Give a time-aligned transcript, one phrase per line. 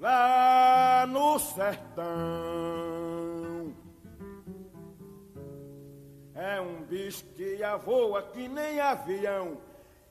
[0.00, 2.04] Lá no sertão
[6.34, 9.58] é um bicho que voa que nem avião.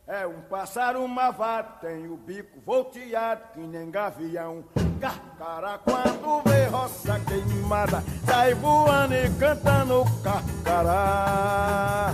[0.08, 4.64] É um pássaro mavado, tem o bico volteado que nem gavião.
[5.02, 12.14] Carcará quando vê roça queimada, sai voando e cantando carcará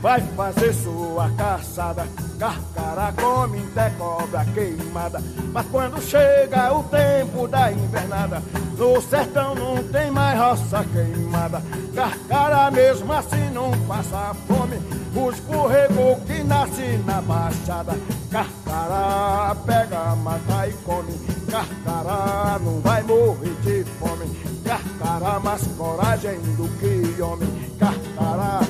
[0.00, 1.30] vai fazer sua
[2.38, 5.22] Carcará come até cobra queimada.
[5.52, 8.42] Mas quando chega o tempo da invernada,
[8.76, 11.62] no sertão não tem mais roça queimada.
[11.94, 14.78] Carcará mesmo assim não passa fome.
[15.14, 17.96] O escorregou que nasce na baixada.
[18.30, 21.12] Carcará pega, mata e come.
[21.48, 24.26] Carcará não vai morrer de fome.
[24.64, 27.48] Carcará mais coragem do que homem.
[27.78, 28.60] Carcará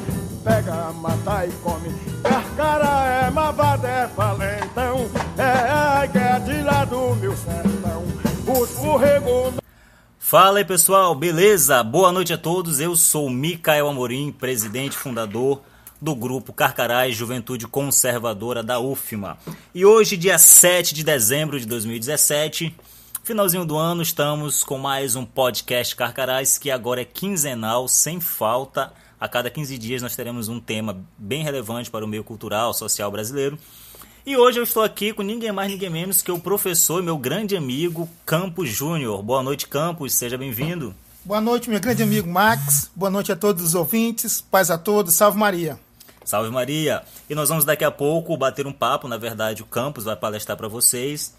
[0.42, 1.90] pega, mata e come.
[2.22, 8.04] Carcara é mavada, é valentão, é a lá do meu sertão.
[8.46, 9.54] O escorregou.
[10.18, 11.82] Fala aí pessoal, beleza?
[11.82, 12.80] Boa noite a todos.
[12.80, 15.60] Eu sou Micael Amorim, presidente fundador
[16.00, 19.36] do grupo Carcarás Juventude Conservadora da UFMA.
[19.74, 22.74] E hoje, dia 7 de dezembro de 2017,
[23.22, 28.92] finalzinho do ano, estamos com mais um podcast Carcarás que agora é quinzenal, sem falta
[29.20, 33.10] a cada 15 dias nós teremos um tema bem relevante para o meio cultural, social
[33.10, 33.58] brasileiro.
[34.24, 37.18] E hoje eu estou aqui com ninguém mais, ninguém menos que o professor e meu
[37.18, 39.22] grande amigo Campos Júnior.
[39.22, 40.94] Boa noite, Campos, seja bem-vindo.
[41.22, 42.90] Boa noite, meu grande amigo Max.
[42.96, 44.40] Boa noite a todos os ouvintes.
[44.40, 45.14] Paz a todos.
[45.14, 45.78] Salve Maria.
[46.24, 47.02] Salve Maria.
[47.28, 50.56] E nós vamos daqui a pouco bater um papo, na verdade, o Campos vai palestrar
[50.56, 51.34] para vocês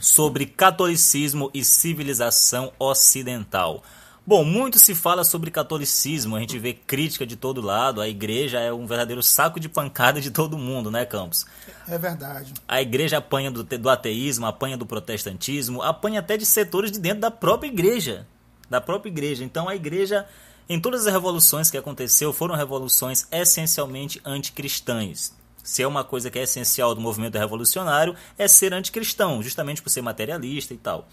[0.00, 3.82] sobre catolicismo e civilização ocidental.
[4.28, 8.60] Bom, muito se fala sobre catolicismo, a gente vê crítica de todo lado, a igreja
[8.60, 11.46] é um verdadeiro saco de pancada de todo mundo, né, Campos?
[11.88, 12.52] É verdade.
[12.68, 17.20] A igreja apanha do, do ateísmo, apanha do protestantismo, apanha até de setores de dentro
[17.20, 18.26] da própria igreja.
[18.68, 19.42] Da própria igreja.
[19.42, 20.26] Então a igreja,
[20.68, 25.32] em todas as revoluções que aconteceu, foram revoluções essencialmente anticristãs.
[25.64, 29.88] Se é uma coisa que é essencial do movimento revolucionário, é ser anticristão, justamente por
[29.88, 31.08] ser materialista e tal.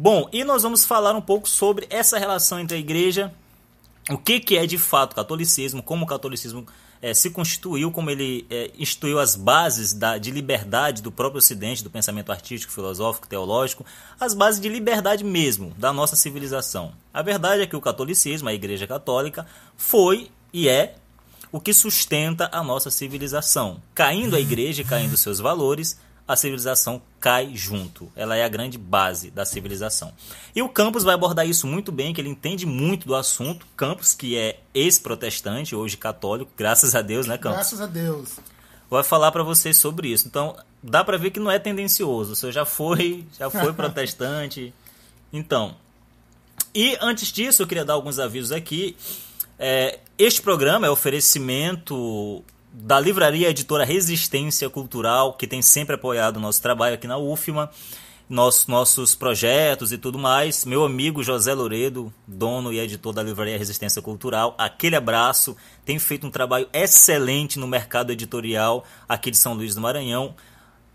[0.00, 3.34] Bom, e nós vamos falar um pouco sobre essa relação entre a igreja,
[4.08, 6.64] o que, que é de fato o catolicismo, como o catolicismo
[7.02, 11.82] é, se constituiu, como ele é, instituiu as bases da, de liberdade do próprio Ocidente,
[11.82, 13.84] do pensamento artístico, filosófico, teológico,
[14.20, 16.92] as bases de liberdade mesmo da nossa civilização.
[17.12, 20.94] A verdade é que o catolicismo, a Igreja Católica, foi e é
[21.50, 23.82] o que sustenta a nossa civilização.
[23.96, 28.12] Caindo a igreja e caindo seus valores, a civilização cai junto.
[28.14, 30.12] Ela é a grande base da civilização.
[30.54, 33.66] E o Campos vai abordar isso muito bem, que ele entende muito do assunto.
[33.74, 37.56] Campos, que é ex-protestante, hoje católico, graças a Deus, né, Campos?
[37.56, 38.38] Graças a Deus.
[38.90, 40.28] Vai falar para vocês sobre isso.
[40.28, 42.36] Então, dá para ver que não é tendencioso.
[42.36, 44.74] Você já foi, já foi protestante.
[45.32, 45.74] Então,
[46.74, 48.94] e antes disso, eu queria dar alguns avisos aqui.
[49.58, 52.44] É, este programa é oferecimento
[52.80, 57.68] da livraria editora Resistência Cultural, que tem sempre apoiado o nosso trabalho aqui na UFMA,
[58.30, 60.64] nossos, nossos projetos e tudo mais.
[60.64, 65.56] Meu amigo José Loredo, dono e editor da livraria Resistência Cultural, aquele abraço.
[65.84, 70.36] Tem feito um trabalho excelente no mercado editorial aqui de São Luís do Maranhão.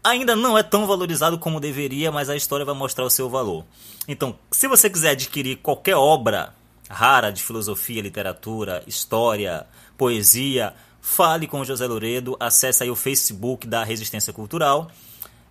[0.01, 3.65] Ainda não é tão valorizado como deveria, mas a história vai mostrar o seu valor.
[4.07, 6.53] Então, se você quiser adquirir qualquer obra
[6.89, 9.65] rara de filosofia, literatura, história,
[9.97, 10.73] poesia,
[11.03, 14.89] fale com José Loredo, acesse aí o Facebook da Resistência Cultural,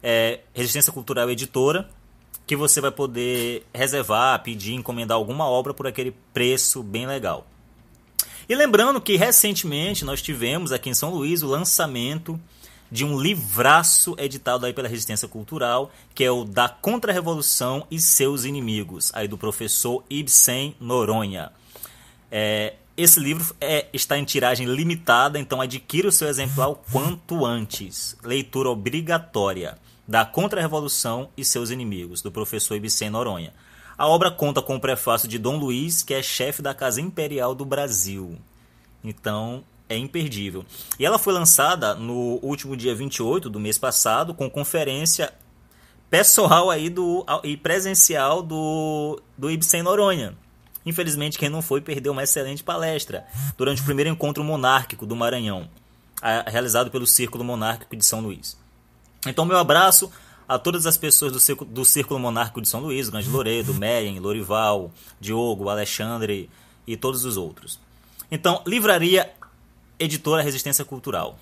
[0.02, 1.90] é, Resistência Cultural Editora,
[2.46, 7.46] que você vai poder reservar, pedir, encomendar alguma obra por aquele preço bem legal.
[8.48, 12.40] E lembrando que recentemente nós tivemos aqui em São Luís o lançamento
[12.90, 18.44] de um livraço editado aí pela Resistência Cultural, que é o Da Contra-Revolução e Seus
[18.44, 21.52] Inimigos, aí do professor Ibsen Noronha.
[22.30, 27.46] É, esse livro é, está em tiragem limitada, então adquira o seu exemplar o quanto
[27.46, 28.16] antes.
[28.22, 33.52] Leitura obrigatória da Contra-Revolução e seus inimigos, do professor Ibsen Noronha.
[33.96, 37.54] A obra conta com o prefácio de Dom Luiz, que é chefe da Casa Imperial
[37.54, 38.36] do Brasil.
[39.02, 40.64] Então, é imperdível.
[40.98, 45.32] E ela foi lançada no último dia 28 do mês passado, com conferência
[46.10, 50.36] pessoal aí do, e presencial do, do Ibsen Noronha.
[50.84, 53.24] Infelizmente, quem não foi perdeu uma excelente palestra
[53.56, 55.68] durante o primeiro encontro monárquico do Maranhão,
[56.46, 58.56] realizado pelo Círculo Monárquico de São Luís.
[59.26, 60.10] Então, meu abraço
[60.48, 64.18] a todas as pessoas do Círculo, do Círculo Monárquico de São Luís, Grande Loredo, Meyen,
[64.18, 64.90] Lorival,
[65.20, 66.50] Diogo, Alexandre
[66.86, 67.78] e todos os outros.
[68.30, 69.30] Então, Livraria
[69.98, 71.38] Editora Resistência Cultural.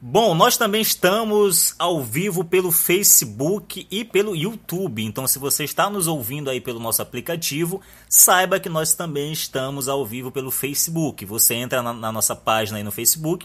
[0.00, 5.04] Bom, nós também estamos ao vivo pelo Facebook e pelo YouTube.
[5.04, 9.88] Então, se você está nos ouvindo aí pelo nosso aplicativo, saiba que nós também estamos
[9.88, 11.24] ao vivo pelo Facebook.
[11.24, 13.44] Você entra na, na nossa página aí no Facebook,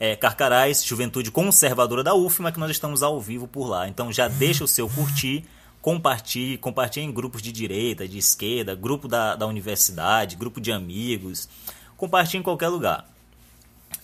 [0.00, 3.88] é Carcarás, Juventude Conservadora da UFMA, que nós estamos ao vivo por lá.
[3.88, 5.44] Então, já deixa o seu curtir,
[5.80, 11.48] compartilhe, compartilhe em grupos de direita, de esquerda, grupo da, da universidade, grupo de amigos.
[11.96, 13.08] Compartilhe em qualquer lugar.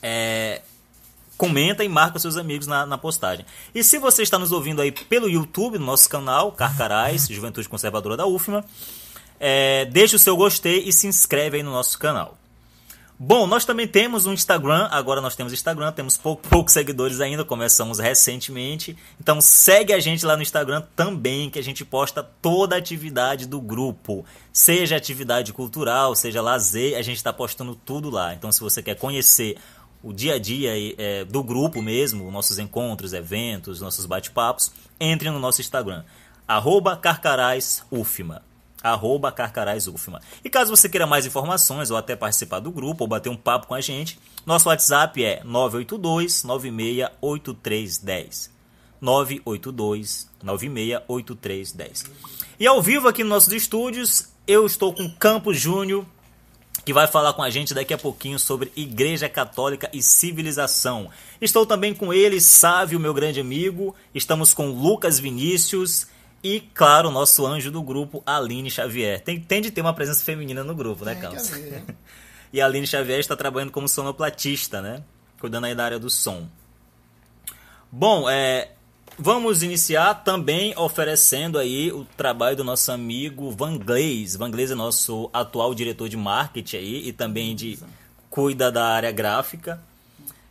[0.00, 0.62] É,
[1.38, 3.46] comenta e marca seus amigos na, na, postagem.
[3.72, 8.16] E se você está nos ouvindo aí pelo YouTube, no nosso canal, Carcarás, Juventude Conservadora
[8.16, 8.64] da UFMA,
[9.38, 12.36] é, deixe o seu gostei e se inscreve aí no nosso canal.
[13.20, 17.44] Bom, nós também temos um Instagram, agora nós temos Instagram, temos pouco, poucos seguidores ainda,
[17.44, 18.96] começamos recentemente.
[19.20, 23.44] Então segue a gente lá no Instagram também, que a gente posta toda a atividade
[23.44, 24.24] do grupo.
[24.52, 28.34] Seja atividade cultural, seja lazer, a gente está postando tudo lá.
[28.34, 29.56] Então se você quer conhecer
[30.02, 35.38] o dia a dia é, do grupo mesmo, nossos encontros, eventos, nossos bate-papos, entre no
[35.38, 36.04] nosso Instagram,
[36.46, 38.42] arroba carcarásufma.
[38.80, 39.34] Arroba.
[40.44, 43.66] E caso você queira mais informações ou até participar do grupo ou bater um papo
[43.66, 48.56] com a gente, nosso WhatsApp é 982 968310.
[49.00, 52.04] 982 968310.
[52.60, 56.06] E ao vivo aqui nos nossos estúdios, eu estou com Campos Júnior,
[56.88, 61.10] que vai falar com a gente daqui a pouquinho sobre Igreja Católica e civilização.
[61.38, 63.94] Estou também com ele, Sávio, meu grande amigo.
[64.14, 66.06] Estamos com Lucas Vinícius
[66.42, 69.20] e, claro, nosso anjo do grupo, Aline Xavier.
[69.20, 71.52] Tem, tem de ter uma presença feminina no grupo, né, Carlos?
[72.50, 75.02] e a Aline Xavier está trabalhando como sonoplatista, né?
[75.38, 76.48] Cuidando aí da área do som.
[77.92, 78.70] Bom, é,
[79.20, 84.36] Vamos iniciar também oferecendo aí o trabalho do nosso amigo Van Gleis.
[84.36, 87.80] Van Gleis é nosso atual diretor de marketing aí e também de
[88.30, 89.82] cuida da área gráfica.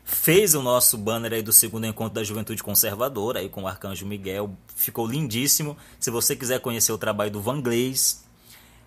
[0.04, 4.06] Fez o nosso banner aí do segundo encontro da Juventude Conservadora aí com o Arcanjo
[4.06, 4.54] Miguel.
[4.76, 5.78] Ficou lindíssimo.
[5.98, 8.22] Se você quiser conhecer o trabalho do Van Gleis,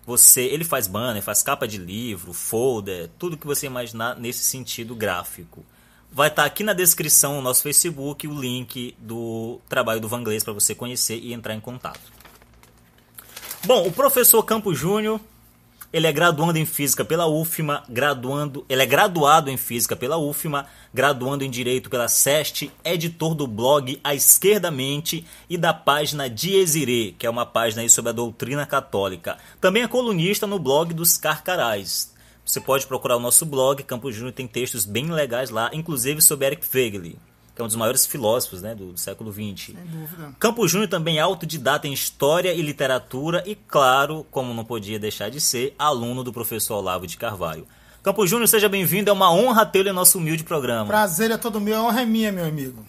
[0.05, 4.93] você, ele faz banner, faz capa de livro, folder, tudo que você imaginar nesse sentido
[4.93, 5.65] gráfico.
[6.13, 10.43] Vai estar tá aqui na descrição no nosso Facebook o link do trabalho do Vanglês
[10.43, 12.01] para você conhecer e entrar em contato.
[13.63, 15.21] Bom, o professor Campo Júnior,
[15.93, 20.67] ele é graduando em física pela UFMA, graduando, ele é graduado em física pela UFMA,
[20.93, 27.15] graduando em direito pela SEST, editor do blog A Esquerda Mente e da página Diezire,
[27.17, 29.37] que é uma página sobre a doutrina católica.
[29.61, 32.10] Também é colunista no blog dos Carcarás.
[32.51, 36.47] Você pode procurar o nosso blog, Campo Júnior tem textos bem legais lá, inclusive sobre
[36.47, 39.67] Eric Fegel, que é um dos maiores filósofos né, do século XX.
[39.67, 40.35] Sem dúvida.
[40.37, 45.29] Campo Júnior também é autodidata em História e Literatura e, claro, como não podia deixar
[45.29, 47.65] de ser, aluno do professor Olavo de Carvalho.
[48.03, 50.87] Campo Júnior, seja bem-vindo, é uma honra tê-lo em nosso humilde programa.
[50.87, 52.85] Prazer é todo meu, a honra é minha, meu amigo.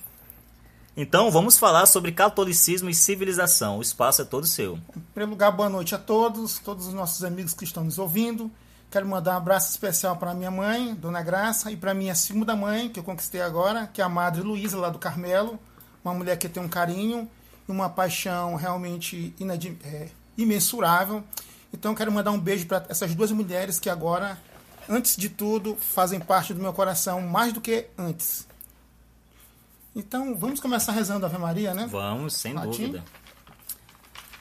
[0.97, 3.79] Então, vamos falar sobre catolicismo e civilização.
[3.79, 4.81] O espaço é todo seu.
[4.97, 8.51] Em primeiro lugar, boa noite a todos, todos os nossos amigos que estão nos ouvindo.
[8.93, 12.91] Quero mandar um abraço especial para minha mãe, Dona Graça, e para minha segunda mãe,
[12.91, 15.59] que eu conquistei agora, que é a Madre Luísa, lá do Carmelo.
[16.05, 17.27] Uma mulher que tem um carinho
[17.67, 19.35] e uma paixão realmente
[19.83, 21.25] é, imensurável.
[21.73, 24.39] Então, quero mandar um beijo para essas duas mulheres que agora,
[24.87, 28.47] antes de tudo, fazem parte do meu coração mais do que antes.
[29.97, 31.89] Então, vamos começar rezando a Ave Maria, né?
[31.91, 32.69] Vamos, sem Latim.
[32.89, 33.05] dúvida.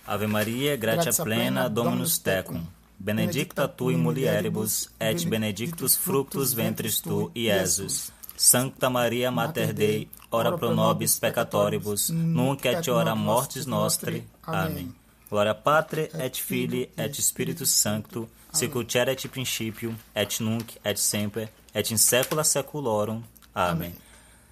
[0.05, 2.61] Ave Maria, gratia plena, Dominus tecum
[3.01, 8.11] benedicta tu in mulieribus, et benedictus fructus ventris tu, Iesus.
[8.37, 14.23] Sancta Maria Mater Dei, ora pro nobis peccatoribus, nunc et hora mortis nostri.
[14.43, 14.93] Amém.
[15.29, 21.91] Gloria Patri et Filii et Spiritus Sancto, sicut et principio, et nunc et semper, et
[21.91, 23.21] in saecula saeculorum.
[23.53, 23.93] Amém.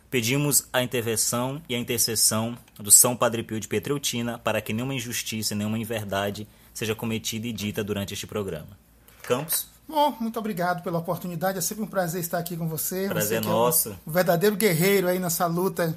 [0.10, 4.96] Pedimos a intervenção e a intercessão do São Padre Pio de Petreutina para que nenhuma
[4.96, 6.48] injustiça, nenhuma inverdade
[6.80, 8.78] seja cometida e dita durante este programa.
[9.24, 9.68] Campos?
[9.86, 11.58] Bom, muito obrigado pela oportunidade.
[11.58, 13.08] É sempre um prazer estar aqui com você.
[13.10, 13.90] Prazer você nosso.
[13.90, 15.94] É um, verdadeiro guerreiro aí nessa luta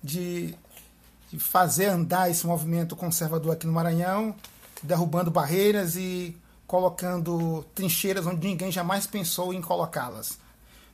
[0.00, 0.54] de,
[1.28, 4.32] de fazer andar esse movimento conservador aqui no Maranhão,
[4.80, 6.36] derrubando barreiras e
[6.68, 10.38] colocando trincheiras onde ninguém jamais pensou em colocá-las.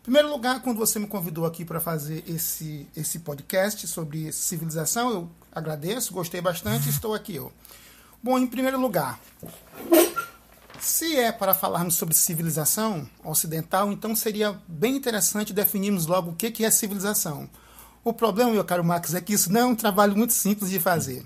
[0.00, 5.10] Em primeiro lugar, quando você me convidou aqui para fazer esse, esse podcast sobre civilização,
[5.10, 7.52] eu agradeço, gostei bastante, estou aqui eu.
[8.22, 9.20] Bom, em primeiro lugar,
[10.80, 16.64] se é para falarmos sobre civilização ocidental, então seria bem interessante definirmos logo o que
[16.64, 17.48] é civilização.
[18.02, 20.80] O problema, meu caro Max, é que isso não é um trabalho muito simples de
[20.80, 21.24] fazer.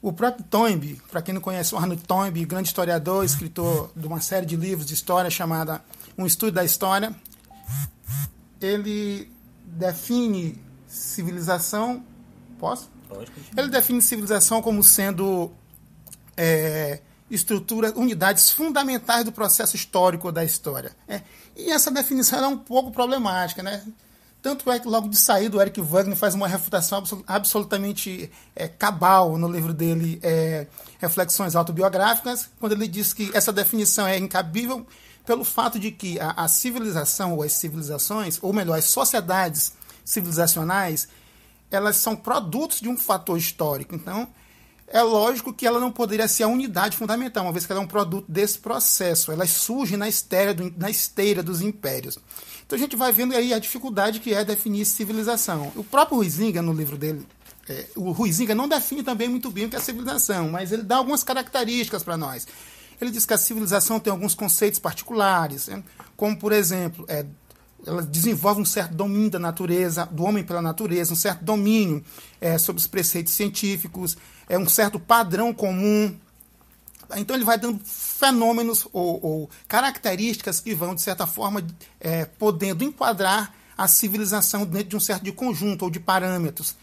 [0.00, 4.20] O próprio Toynbee, para quem não conhece o Arnold Toynbee, grande historiador, escritor de uma
[4.20, 5.82] série de livros de história chamada
[6.18, 7.14] Um Estudo da História,
[8.60, 9.30] ele
[9.64, 12.04] define civilização.
[12.58, 12.90] Posso?
[13.56, 15.52] Ele define civilização como sendo
[16.36, 20.94] é, estrutura, unidades fundamentais do processo histórico da história.
[21.08, 21.22] É,
[21.56, 23.82] e essa definição é um pouco problemática, né?
[24.42, 29.38] Tanto é que logo de saída o Eric Wagner faz uma refutação absolutamente é, cabal
[29.38, 30.66] no livro dele, é,
[30.98, 34.84] Reflexões Autobiográficas, quando ele diz que essa definição é incabível
[35.24, 39.74] pelo fato de que a, a civilização ou as civilizações, ou melhor, as sociedades
[40.04, 41.06] civilizacionais,
[41.70, 43.94] elas são produtos de um fator histórico.
[43.94, 44.28] Então,
[44.86, 47.84] é lógico que ela não poderia ser a unidade fundamental, uma vez que ela é
[47.84, 49.32] um produto desse processo.
[49.32, 52.18] Ela surge na esteira, do, na esteira dos impérios.
[52.66, 55.72] Então a gente vai vendo aí a dificuldade que é definir civilização.
[55.76, 57.26] O próprio Ruizinga, no livro dele,
[57.68, 60.96] é, o Ruizinga não define também muito bem o que é civilização, mas ele dá
[60.96, 62.46] algumas características para nós.
[63.00, 65.82] Ele diz que a civilização tem alguns conceitos particulares, né?
[66.16, 67.26] como, por exemplo, é,
[67.86, 72.04] ela desenvolve um certo domínio da natureza, do homem pela natureza, um certo domínio
[72.40, 74.16] é, sobre os preceitos científicos,
[74.48, 76.14] é um certo padrão comum.
[77.16, 81.64] Então ele vai dando fenômenos ou, ou características que vão, de certa forma,
[82.00, 86.76] é, podendo enquadrar a civilização dentro de um certo de conjunto ou de parâmetros.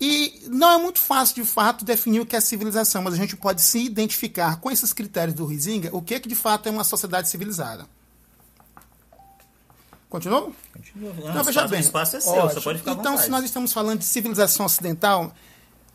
[0.00, 3.36] E não é muito fácil, de fato, definir o que é civilização, mas a gente
[3.36, 6.70] pode se identificar com esses critérios do Rizinga o que, é que de fato é
[6.70, 7.86] uma sociedade civilizada.
[10.08, 10.50] Continua?
[10.72, 11.12] Continua.
[11.18, 11.80] Então, Não, veja espaço, bem.
[11.80, 12.50] o espaço é seu, Ótimo.
[12.50, 15.32] você pode ficar Então, se nós estamos falando de civilização ocidental,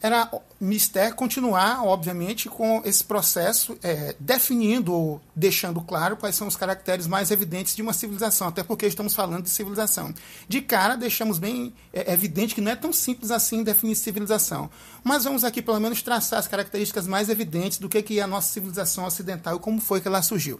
[0.03, 0.29] era
[0.59, 7.07] mistério continuar, obviamente, com esse processo, é, definindo ou deixando claro quais são os caracteres
[7.07, 10.13] mais evidentes de uma civilização, até porque estamos falando de civilização.
[10.45, 14.69] De cara, deixamos bem é, evidente que não é tão simples assim definir civilização.
[15.05, 18.27] Mas vamos aqui, pelo menos, traçar as características mais evidentes do que que é a
[18.27, 20.59] nossa civilização ocidental e como foi que ela surgiu.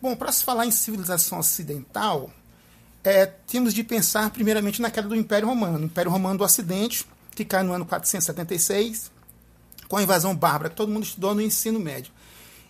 [0.00, 2.30] Bom, para se falar em civilização ocidental,
[3.08, 5.78] é, temos de pensar primeiramente na queda do Império Romano.
[5.78, 9.10] O Império Romano do Ocidente, que cai no ano 476,
[9.88, 12.12] com a invasão bárbara, que todo mundo estudou no ensino médio.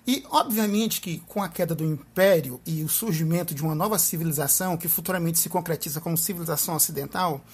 [0.06, 4.76] E, obviamente, que com a queda do Império e o surgimento de uma nova civilização,
[4.76, 7.44] que futuramente se concretiza como civilização ocidental,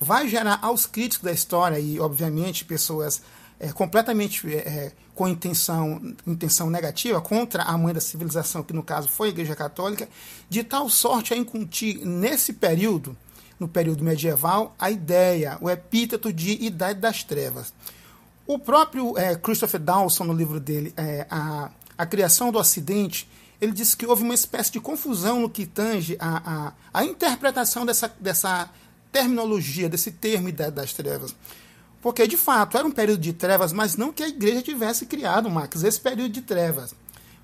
[0.00, 3.22] vai gerar aos críticos da história e, obviamente, pessoas
[3.58, 9.08] é, completamente é, com intenção, intenção negativa contra a mãe da civilização, que no caso
[9.08, 10.08] foi a Igreja Católica,
[10.48, 13.16] de tal sorte a incutir nesse período,
[13.58, 17.72] no período medieval, a ideia, o epíteto de Idade das Trevas.
[18.46, 23.28] O próprio é, Christopher Dawson, no livro dele, é, a, a Criação do Ocidente,
[23.60, 27.86] ele disse que houve uma espécie de confusão no que tange a, a, a interpretação
[27.86, 28.68] dessa, dessa
[29.10, 31.34] terminologia, desse termo Idade das Trevas.
[32.04, 35.48] Porque, de fato, era um período de trevas, mas não que a igreja tivesse criado,
[35.48, 36.94] Max, esse período de trevas.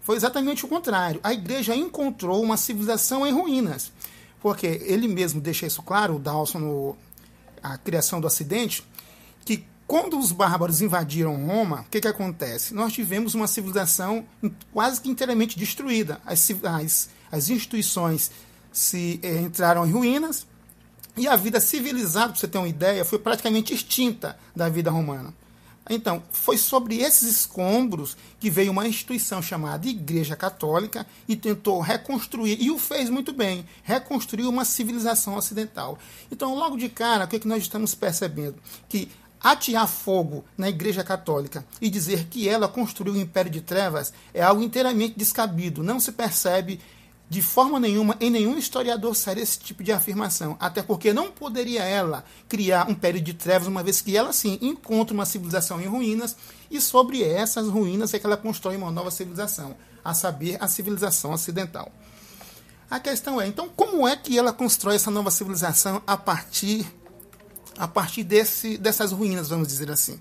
[0.02, 1.18] Foi exatamente o contrário.
[1.22, 3.90] A igreja encontrou uma civilização em ruínas.
[4.38, 6.96] Porque ele mesmo deixa isso claro, o Dawson, no
[7.62, 8.86] A Criação do Ocidente,
[9.46, 12.74] que quando os bárbaros invadiram Roma, o que, que acontece?
[12.74, 14.26] Nós tivemos uma civilização
[14.74, 16.20] quase que inteiramente destruída.
[16.26, 18.30] As, as, as instituições
[18.70, 20.46] se eh, entraram em ruínas,
[21.16, 25.34] e a vida civilizada, para você ter uma ideia, foi praticamente extinta da vida romana.
[25.88, 32.58] Então, foi sobre esses escombros que veio uma instituição chamada Igreja Católica e tentou reconstruir,
[32.60, 35.98] e o fez muito bem, reconstruir uma civilização ocidental.
[36.30, 38.56] Então, logo de cara, o que, é que nós estamos percebendo?
[38.88, 39.10] Que
[39.42, 44.42] atear fogo na Igreja Católica e dizer que ela construiu o Império de Trevas é
[44.42, 45.82] algo inteiramente descabido.
[45.82, 46.78] Não se percebe
[47.30, 50.56] de forma nenhuma, em nenhum historiador sério esse tipo de afirmação.
[50.58, 54.58] Até porque não poderia ela criar um período de trevas, uma vez que ela sim
[54.60, 56.36] encontra uma civilização em ruínas,
[56.68, 61.30] e sobre essas ruínas é que ela constrói uma nova civilização, a saber, a civilização
[61.30, 61.92] ocidental.
[62.90, 66.84] A questão é, então, como é que ela constrói essa nova civilização a partir,
[67.78, 70.18] a partir desse, dessas ruínas, vamos dizer assim?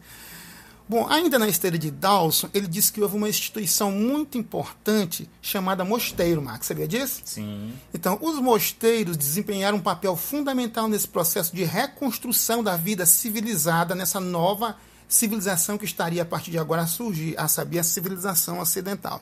[0.90, 5.86] Bom, ainda na esteira de Dawson, ele disse que houve uma instituição muito importante chamada
[5.86, 6.66] mosteiro, Max.
[6.66, 7.22] Sabia disso?
[7.24, 7.74] Sim.
[7.94, 14.20] Então, os mosteiros desempenharam um papel fundamental nesse processo de reconstrução da vida civilizada nessa
[14.20, 14.76] nova
[15.08, 19.22] civilização que estaria a partir de agora a surgir, a saber, a civilização ocidental.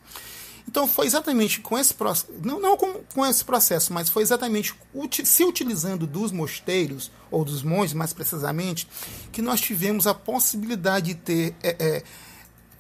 [0.68, 4.76] Então foi exatamente com esse processo, não, não com, com, esse processo, mas foi exatamente
[4.94, 8.88] uti se utilizando dos mosteiros, ou dos monges mais precisamente,
[9.32, 12.04] que nós tivemos a possibilidade de ter é, é,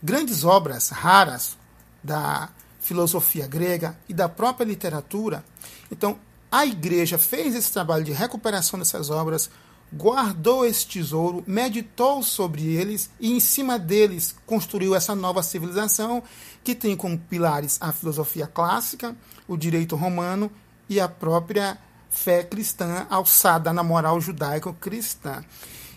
[0.04, 1.58] grandes obras raras
[2.04, 2.50] da
[2.82, 5.44] filosofia grega e da própria literatura.
[5.90, 6.20] Então
[6.52, 9.50] a igreja fez esse trabalho de recuperação dessas obras,
[9.92, 16.22] guardou esse tesouro, meditou sobre eles e em cima deles construiu essa nova civilização
[16.64, 19.16] que tem como pilares a filosofia clássica,
[19.48, 20.52] o direito romano
[20.90, 21.78] e a própria
[22.10, 25.44] fé cristã alçada na moral judaico-cristã.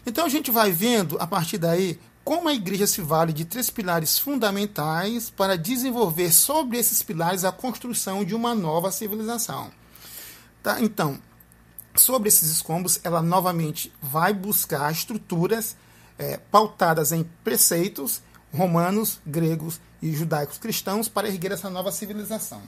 [0.07, 3.71] Então a gente vai vendo, a partir daí, como a igreja se vale de três
[3.71, 9.71] pilares fundamentais para desenvolver sobre esses pilares a construção de uma nova civilização.
[10.63, 10.81] Tá?
[10.81, 11.19] Então,
[12.01, 15.77] sobre esses escombros, ela novamente vai buscar estruturas
[16.19, 22.63] é, pautadas em preceitos romanos, gregos e judaicos cristãos para erguer essa nova civilização.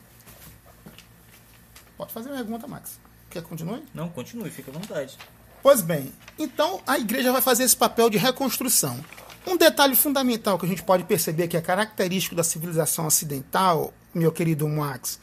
[1.97, 2.99] Pode fazer uma pergunta, Max.
[3.31, 3.83] Quer que continue?
[3.95, 5.17] Não, continue, fica à vontade.
[5.63, 8.99] Pois bem, então a igreja vai fazer esse papel de reconstrução.
[9.47, 14.31] Um detalhe fundamental que a gente pode perceber que é característico da civilização ocidental, meu
[14.31, 15.19] querido Max,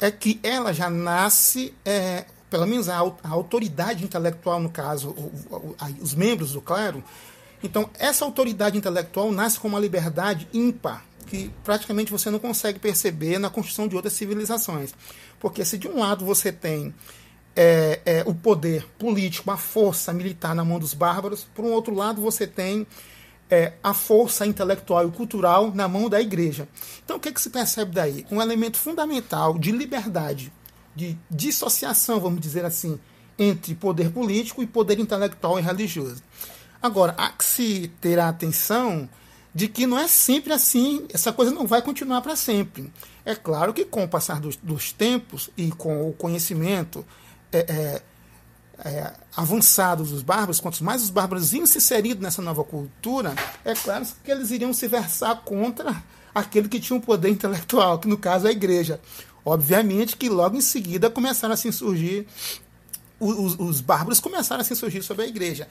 [0.00, 2.24] é que ela já nasce, é,
[2.54, 7.02] pelo menos a, a, autoridade intelectual, no caso, o, o, a, os membros do clero,
[7.64, 13.40] então essa autoridade intelectual nasce com uma liberdade ímpar, que praticamente você não consegue perceber
[13.40, 14.94] na construção de outras civilizações.
[15.40, 16.94] Porque se de um lado você tem
[17.56, 21.92] é, é, o poder político, a força militar na mão dos bárbaros, por um outro
[21.92, 22.86] lado você tem
[23.50, 26.68] é, a força intelectual e cultural na mão da igreja.
[27.04, 28.24] Então o que, que se percebe daí?
[28.30, 30.52] Um elemento fundamental de liberdade,
[30.94, 32.98] de dissociação, vamos dizer assim,
[33.38, 36.22] entre poder político e poder intelectual e religioso.
[36.80, 39.08] Agora, há que se ter a atenção
[39.54, 42.92] de que não é sempre assim, essa coisa não vai continuar para sempre.
[43.24, 47.04] É claro que com o passar dos, dos tempos e com o conhecimento
[47.52, 48.02] é, é,
[48.88, 53.34] é, avançado dos bárbaros, quanto mais os bárbaros iam se inseridos nessa nova cultura,
[53.64, 56.02] é claro que eles iriam se versar contra
[56.34, 59.00] aquele que tinha um poder intelectual, que no caso é a igreja.
[59.44, 62.26] Obviamente que logo em seguida começaram a se insurgir,
[63.20, 65.68] os, os bárbaros começaram a se insurgir sobre a igreja.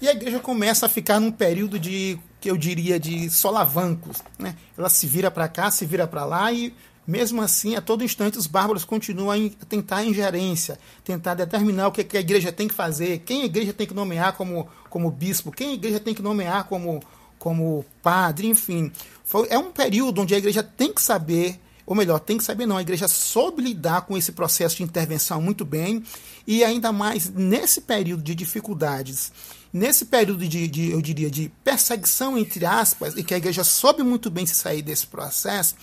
[0.00, 4.18] E a igreja começa a ficar num período de, que eu diria, de solavancos.
[4.36, 4.56] Né?
[4.76, 6.74] Ela se vira para cá, se vira para lá e
[7.06, 12.16] mesmo assim, a todo instante, os bárbaros continuam a tentar ingerência, tentar determinar o que
[12.16, 15.70] a igreja tem que fazer, quem a igreja tem que nomear como, como bispo, quem
[15.70, 17.02] a igreja tem que nomear como,
[17.38, 18.92] como padre, enfim.
[19.24, 22.66] Foi, é um período onde a igreja tem que saber, ou melhor, tem que saber
[22.66, 26.02] não, a igreja soube lidar com esse processo de intervenção muito bem,
[26.46, 29.32] e ainda mais nesse período de dificuldades
[29.72, 34.02] nesse período de, de, eu diria, de perseguição, entre aspas, e que a igreja soube
[34.02, 35.74] muito bem se sair desse processo,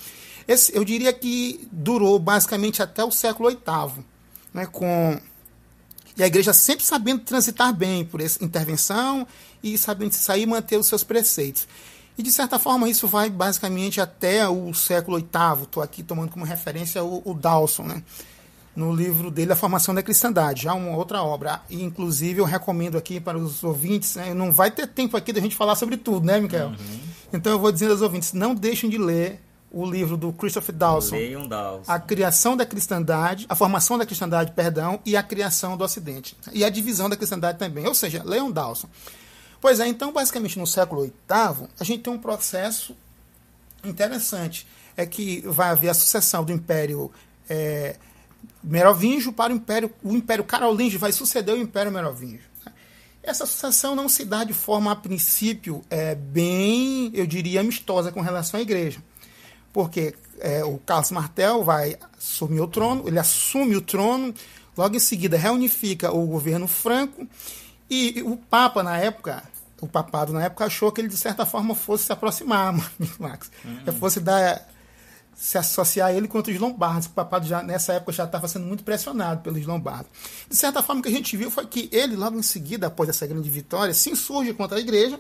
[0.47, 4.05] esse, eu diria que durou basicamente até o século VIII,
[4.53, 5.19] né, com
[6.17, 9.25] e a igreja sempre sabendo transitar bem por essa intervenção
[9.63, 11.65] e sabendo se sair e manter os seus preceitos.
[12.19, 15.63] E de certa forma isso vai basicamente até o século VIII.
[15.63, 18.03] Estou aqui tomando como referência o, o Dawson, né?
[18.75, 21.62] no livro dele A Formação da Cristandade, já uma outra obra.
[21.69, 24.34] E, inclusive, eu recomendo aqui para os ouvintes, né?
[24.34, 26.67] não vai ter tempo aqui da gente falar sobre tudo, né, Michael?
[26.67, 26.99] Uhum.
[27.32, 31.15] Então eu vou dizendo aos ouvintes, não deixem de ler o livro do Christopher Dawson,
[31.15, 31.89] Leiam Dawson.
[31.89, 36.36] A Criação da Cristandade, a Formação da Cristandade, perdão, e a Criação do Ocidente.
[36.51, 37.88] E a Divisão da Cristandade também.
[37.88, 38.89] Ou seja, leiam Dawson.
[39.62, 42.95] Pois é, então, basicamente, no século VIII, a gente tem um processo
[43.84, 44.65] interessante.
[44.95, 47.12] É que vai haver a sucessão do Império
[47.50, 47.95] é,
[48.63, 49.91] Merovingio para o Império.
[50.04, 52.50] O Império Carolíngio vai suceder o Império Merovingio.
[53.22, 58.22] Essa sucessão não se dá de forma, a princípio, é, bem, eu diria, amistosa com
[58.22, 59.04] relação à igreja.
[59.74, 64.34] Porque é, o Carlos Martel vai assumir o trono, ele assume o trono,
[64.76, 67.28] logo em seguida reunifica o governo franco,
[67.89, 69.43] e o Papa, na época,
[69.82, 72.73] o papado na época achou que ele, de certa forma, fosse se aproximar,
[73.19, 73.49] Max.
[73.63, 73.93] Uhum.
[73.93, 74.67] Fosse dar
[75.39, 78.65] se associar a ele contra os lombardos, o papado já, nessa época já estava sendo
[78.65, 80.12] muito pressionado pelos lombardos.
[80.49, 83.08] De certa forma, o que a gente viu foi que ele, logo em seguida, após
[83.08, 85.17] essa grande vitória, se insurge contra a igreja,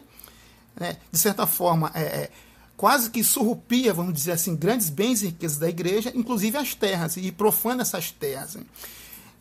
[0.77, 0.97] né?
[1.09, 2.29] de certa forma, é, é,
[2.75, 7.15] quase que surrupia, vamos dizer assim, grandes bens e riquezas da igreja, inclusive as terras,
[7.15, 8.57] e profana essas terras.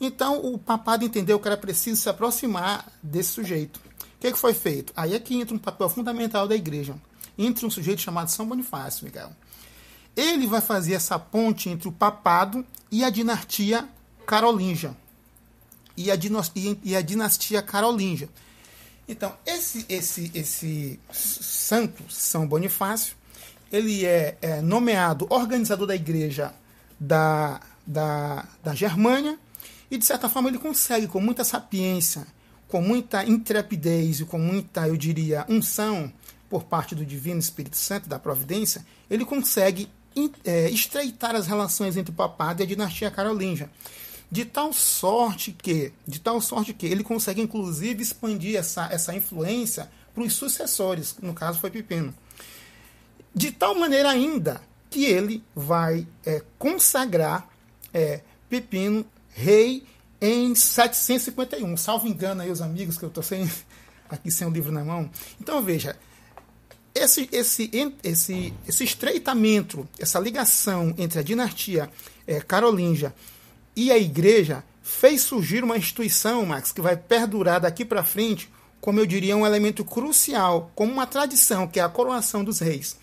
[0.00, 3.78] Então, o papado entendeu que era preciso se aproximar desse sujeito.
[3.78, 4.92] O que, que foi feito?
[4.96, 6.94] Aí é que entra um papel fundamental da igreja.
[7.36, 9.30] Entra um sujeito chamado São Bonifácio, Miguel
[10.18, 13.88] ele vai fazer essa ponte entre o papado e a dinastia
[14.26, 14.96] carolíngia.
[15.96, 17.64] E a dinastia, e a dinastia.
[19.08, 23.14] Então, esse, esse, esse santo, São Bonifácio,
[23.70, 26.52] ele é, é nomeado organizador da igreja
[26.98, 29.38] da, da, da Germânia
[29.90, 32.26] e, de certa forma, ele consegue, com muita sapiência,
[32.66, 36.12] com muita intrepidez e com muita, eu diria, unção
[36.48, 39.88] por parte do Divino Espírito Santo, da Providência, ele consegue
[40.44, 43.70] é, estreitar as relações entre o papado e a dinastia carolíngia.
[44.30, 49.90] De tal sorte que, de tal sorte que ele consegue inclusive expandir essa, essa influência
[50.14, 52.14] para os sucessores, no caso foi Pipino.
[53.34, 57.48] De tal maneira ainda que ele vai é, consagrar
[57.92, 58.20] é,
[58.50, 59.84] Pipino rei
[60.20, 61.76] em 751.
[61.76, 63.50] Salvo engano aí os amigos, que eu estou sem,
[64.08, 65.10] aqui sem o livro na mão.
[65.40, 65.96] Então veja,
[66.94, 67.70] esse, esse,
[68.02, 71.90] esse, esse estreitamento, essa ligação entre a dinastia
[72.26, 73.14] é, carolíngia
[73.76, 78.98] e a igreja fez surgir uma instituição, Max, que vai perdurar daqui para frente, como
[78.98, 82.96] eu diria, um elemento crucial, como uma tradição, que é a coroação dos reis.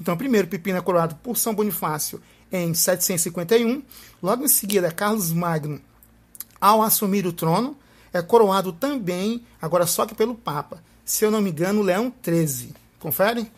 [0.00, 3.82] Então, primeiro, Pipino é coroado por São Bonifácio em 751.
[4.22, 5.80] Logo em seguida, Carlos Magno,
[6.60, 7.76] ao assumir o trono,
[8.12, 10.82] é coroado também, agora só que pelo Papa.
[11.04, 12.74] Se eu não me engano, Leão XIII.
[13.00, 13.50] Confere?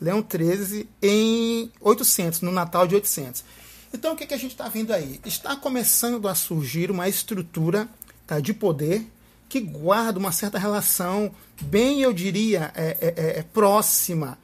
[0.00, 3.44] Leão XIII em 800, no Natal de 800.
[3.92, 5.20] Então, o que, que a gente está vendo aí?
[5.24, 7.88] Está começando a surgir uma estrutura
[8.26, 9.06] tá, de poder
[9.48, 11.32] que guarda uma certa relação,
[11.62, 14.36] bem eu diria, é, é, é, é próxima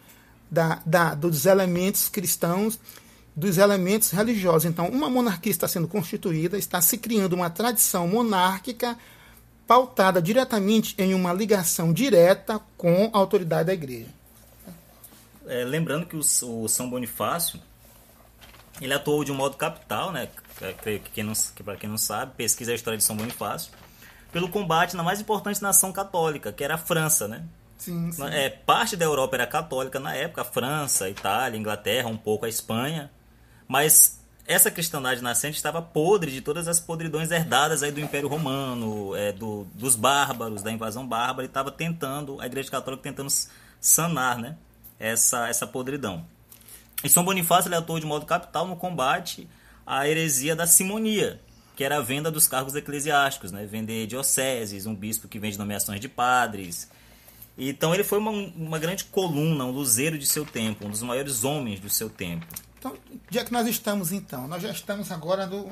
[0.51, 2.79] da, da, dos elementos cristãos,
[3.35, 4.65] dos elementos religiosos.
[4.65, 8.97] Então, uma monarquia está sendo constituída, está se criando uma tradição monárquica
[9.67, 14.09] pautada diretamente em uma ligação direta com a autoridade da igreja.
[15.47, 17.59] É, lembrando que o, o, São Bonifácio
[18.81, 20.29] ele atuou de um modo capital, né?
[20.83, 23.73] Creio que, quem não, que para quem não sabe, pesquisa a história de São Bonifácio,
[24.31, 27.45] pelo combate na mais importante nação católica, que era a França, né?
[27.79, 28.25] Sim, sim.
[28.27, 32.17] É, parte da Europa era católica na época, a França, a Itália, a Inglaterra, um
[32.17, 33.11] pouco a Espanha,
[33.69, 39.15] mas essa cristandade nascente estava podre de todas as podridões herdadas aí do Império Romano,
[39.15, 43.31] é, do, dos bárbaros, da invasão bárbara, e estava tentando, a Igreja Católica tentando
[43.81, 44.57] sanar né,
[44.99, 46.25] essa, essa podridão.
[47.05, 49.49] E São Bonifácio ele atuou de modo capital no combate
[49.87, 51.41] à heresia da simonia,
[51.77, 53.65] que era a venda dos cargos eclesiásticos, né?
[53.67, 56.89] vender dioceses, um bispo que vende nomeações de padres,
[57.57, 61.45] então ele foi uma, uma grande coluna, um luzeiro de seu tempo, um dos maiores
[61.45, 62.47] homens do seu tempo.
[62.83, 62.97] Então,
[63.29, 64.49] onde é que nós estamos então?
[64.49, 65.71] Nós já estamos agora no.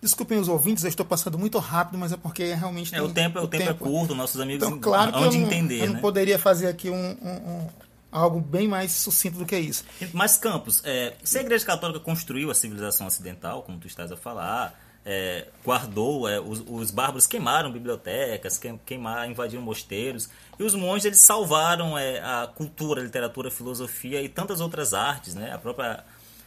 [0.00, 2.94] Desculpem os ouvintes, eu estou passando muito rápido, mas é porque realmente.
[2.94, 5.38] É, o tempo, é, o, tempo, tempo é curto, nossos amigos então, claro hão de
[5.38, 5.80] entender.
[5.80, 5.94] Eu né?
[5.94, 7.68] não poderia fazer aqui um, um, um,
[8.12, 9.84] algo bem mais sucinto do que isso.
[10.12, 14.16] Mas, Campos, é, se a Igreja Católica construiu a civilização ocidental, como tu estás a
[14.16, 21.06] falar, é, guardou, é, os, os, bárbaros queimaram bibliotecas, queimaram, invadiram mosteiros, e os monges
[21.06, 25.52] eles salvaram é, a cultura, a literatura, a filosofia e tantas outras artes, né?
[25.52, 26.04] a própria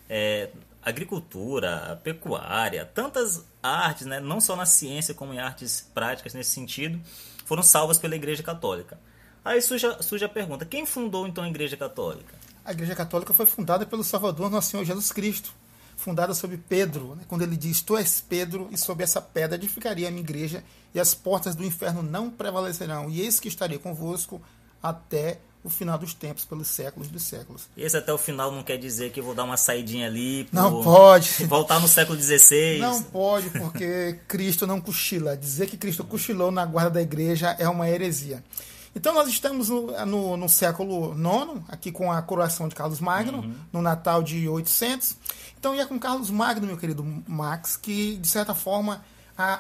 [0.10, 0.50] é,
[0.82, 4.20] agricultura, pecuária, tantas artes, né?
[4.20, 7.02] não só na ciência como em artes práticas nesse sentido,
[7.46, 9.00] foram salvas pela Igreja Católica.
[9.44, 12.36] Aí surge, surge a pergunta: quem fundou então a Igreja Católica?
[12.63, 15.54] A Igreja Católica foi fundada pelo Salvador Nosso Senhor Jesus Cristo
[15.96, 20.08] fundada sobre Pedro, né, quando ele diz: Tu és Pedro, e sobre essa pedra edificaria
[20.08, 20.63] a minha igreja,
[20.94, 23.10] e as portas do inferno não prevalecerão.
[23.10, 24.41] E eis que estarei convosco
[24.82, 27.67] até o final dos tempos, pelos séculos dos séculos.
[27.75, 30.47] E esse até o final não quer dizer que eu vou dar uma saidinha ali.
[30.51, 31.28] Não pode.
[31.49, 32.78] Voltar no século XVI.
[32.78, 35.36] Não pode, porque Cristo não cochila.
[35.36, 38.43] Dizer que Cristo cochilou na guarda da igreja é uma heresia.
[38.95, 43.39] Então nós estamos no, no, no século IX, aqui com a coroação de Carlos Magno,
[43.39, 43.56] uhum.
[43.73, 45.17] no Natal de 800.
[45.60, 49.04] Então é com Carlos Magno, meu querido Max, que de certa forma
[49.36, 49.60] a,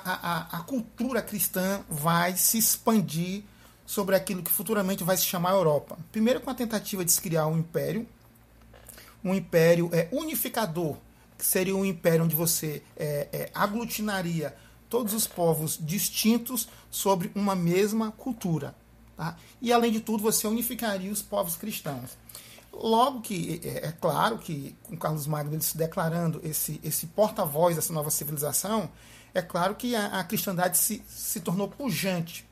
[0.53, 3.43] a, a cultura cristã vai se expandir
[3.85, 5.97] sobre aquilo que futuramente vai se chamar Europa.
[6.11, 8.07] Primeiro com a tentativa de se criar um império,
[9.23, 10.97] um império é, unificador,
[11.37, 14.55] que seria um império onde você é, é, aglutinaria
[14.89, 18.75] todos os povos distintos sobre uma mesma cultura.
[19.17, 19.37] Tá?
[19.61, 22.17] E, além de tudo, você unificaria os povos cristãos.
[22.71, 27.75] Logo que, é, é claro que, com Carlos Magno ele se declarando esse, esse porta-voz
[27.75, 28.89] dessa nova civilização,
[29.33, 32.45] é claro que a, a cristandade se, se tornou pujante,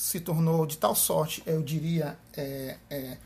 [0.00, 3.18] se tornou de tal sorte, eu diria, é, é,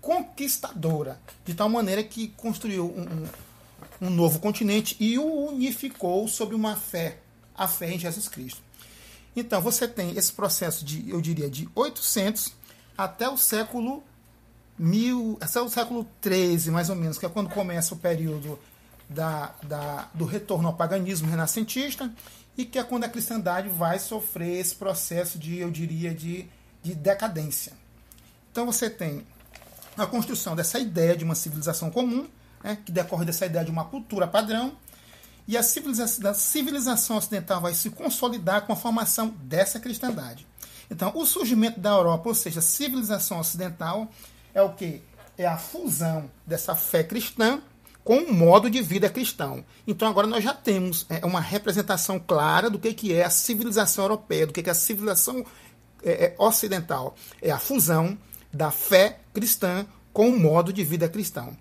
[0.00, 6.76] conquistadora, de tal maneira que construiu um, um, novo continente e o unificou sob uma
[6.76, 7.18] fé,
[7.56, 8.62] a fé em Jesus Cristo.
[9.34, 12.52] Então, você tem esse processo de, eu diria, de 800
[12.96, 14.04] até o século
[14.78, 18.60] mil, até o século 13, mais ou menos, que é quando começa o período
[19.08, 22.12] da, da, do retorno ao paganismo renascentista
[22.56, 26.48] e que é quando a cristandade vai sofrer esse processo de, eu diria, de,
[26.82, 27.72] de decadência.
[28.50, 29.26] Então você tem
[29.96, 32.28] a construção dessa ideia de uma civilização comum,
[32.62, 34.76] né, que decorre dessa ideia de uma cultura padrão,
[35.46, 40.46] e a civilização, a civilização ocidental vai se consolidar com a formação dessa cristandade.
[40.90, 44.08] Então, o surgimento da Europa, ou seja, a civilização ocidental,
[44.54, 45.02] é o que?
[45.36, 47.60] É a fusão dessa fé cristã
[48.04, 49.64] com o modo de vida cristão.
[49.86, 54.04] Então, agora nós já temos é, uma representação clara do que, que é a civilização
[54.04, 55.44] europeia, do que, que é a civilização
[56.02, 57.14] é, é, ocidental.
[57.40, 58.18] É a fusão
[58.52, 61.56] da fé cristã com o modo de vida cristão.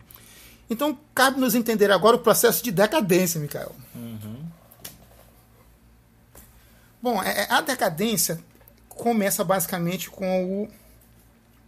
[0.70, 3.76] Então, cabe nos entender agora o processo de decadência, Micael.
[3.94, 4.46] Uhum.
[7.02, 8.40] Bom, é, é, a decadência
[8.90, 10.70] começa basicamente com o.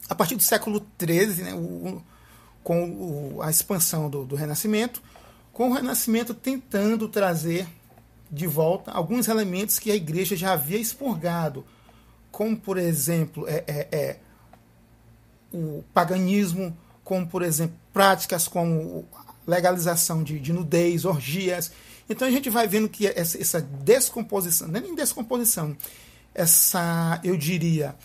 [0.09, 2.01] A partir do século XIII, né, o,
[2.63, 5.01] com a expansão do, do Renascimento,
[5.51, 7.67] com o Renascimento tentando trazer
[8.31, 11.65] de volta alguns elementos que a igreja já havia expurgado,
[12.31, 14.19] como, por exemplo, é, é, é
[15.53, 19.05] o paganismo, como, por exemplo, práticas como
[19.45, 21.71] legalização de, de nudez, orgias.
[22.09, 25.77] Então a gente vai vendo que essa, essa descomposição, não é nem descomposição,
[26.33, 27.95] essa, eu diria,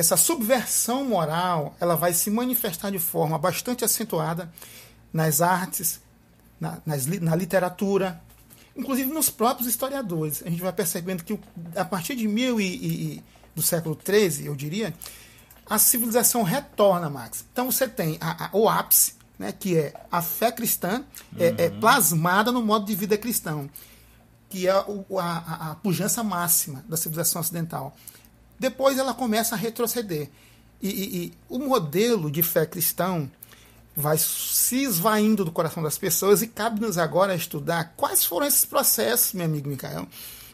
[0.00, 4.50] essa subversão moral, ela vai se manifestar de forma bastante acentuada
[5.12, 6.00] nas artes,
[6.58, 8.20] na, nas, na literatura,
[8.74, 10.42] inclusive nos próprios historiadores.
[10.44, 11.38] A gente vai percebendo que
[11.76, 14.94] a partir de mil e, e do século XIII, eu diria,
[15.68, 17.44] a civilização retorna, Max.
[17.52, 21.04] Então você tem a, a, o ápice, né, que é a fé cristã,
[21.38, 21.56] é, é uhum.
[21.58, 23.68] é, plasmada no modo de vida cristão,
[24.48, 27.94] que é o, a, a pujança máxima da civilização ocidental.
[28.60, 30.28] Depois ela começa a retroceder.
[30.82, 33.30] E, e, e, o modelo de fé cristão
[33.96, 39.32] vai se esvaindo do coração das pessoas e cabe-nos agora estudar quais foram esses processos,
[39.32, 40.06] meu amigo Micael,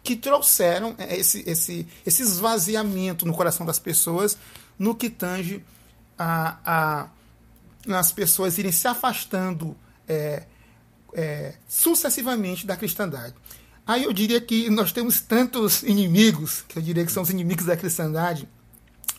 [0.02, 4.38] que trouxeram é, esse, esse, esse esvaziamento no coração das pessoas
[4.78, 5.64] no que tange
[6.16, 7.08] a, a
[7.94, 9.76] as pessoas irem se afastando
[10.08, 10.44] é,
[11.12, 13.34] é, sucessivamente da cristandade.
[13.86, 17.66] Aí eu diria que nós temos tantos inimigos, que eu diria que são os inimigos
[17.66, 18.48] da cristandade.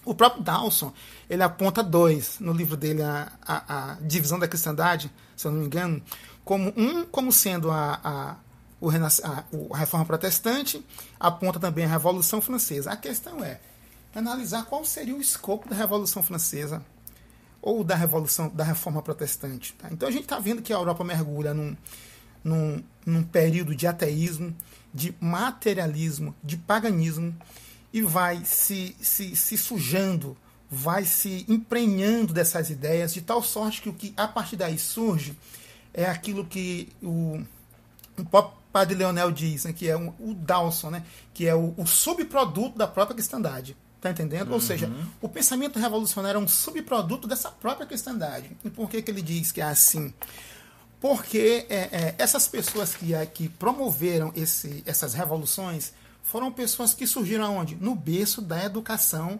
[0.04, 0.92] O próprio Dawson,
[1.30, 5.60] ele aponta dois no livro dele, a, a, a divisão da cristandade, se eu não
[5.60, 6.02] me engano,
[6.44, 8.36] como um como sendo a, a,
[8.82, 8.90] o,
[9.74, 10.86] a, reforma protestante,
[11.20, 12.92] aponta também a Revolução Francesa.
[12.92, 13.60] A questão é
[14.14, 16.84] analisar qual seria o escopo da Revolução Francesa
[17.62, 19.74] ou da Revolução, da Reforma Protestante.
[19.74, 19.90] Tá?
[19.92, 21.76] Então a gente está vendo que a Europa mergulha num,
[22.48, 24.56] num, num período de ateísmo,
[24.94, 27.36] de materialismo, de paganismo
[27.92, 30.38] e vai se, se, se sujando,
[30.72, 35.38] vai se emprenhando dessas ideias de tal sorte que o que a partir daí surge
[35.94, 37.42] é aquilo que o,
[38.18, 41.74] o próprio padre Leonel diz, né, que é um, o Dawson, né, que é o,
[41.78, 43.76] o subproduto da própria cristandade.
[44.00, 44.50] Tá entendendo?
[44.50, 44.54] Uhum.
[44.54, 45.08] Ou seja, uhum.
[45.22, 48.52] o pensamento revolucionário é um subproduto dessa própria cristandade.
[48.64, 50.14] E por que, que ele diz que é assim?
[51.00, 57.06] Porque é, é, essas pessoas que, é, que promoveram esse, essas revoluções foram pessoas que
[57.06, 57.76] surgiram onde?
[57.76, 59.40] No berço da educação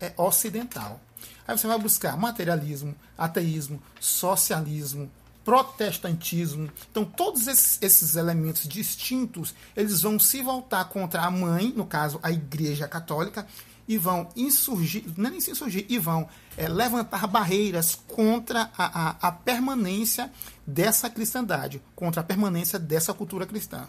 [0.00, 1.00] é, ocidental.
[1.46, 5.10] Aí você vai buscar materialismo, ateísmo, socialismo,
[5.42, 6.70] protestantismo.
[6.90, 12.20] Então, todos esses, esses, elementos distintos, eles vão se voltar contra a mãe, no caso,
[12.22, 13.46] a Igreja Católica,
[13.88, 19.28] e vão insurgir, não é nem insurgir, e vão é, levantar barreiras contra a, a,
[19.28, 20.30] a permanência
[20.66, 23.88] dessa cristandade, contra a permanência dessa cultura cristã.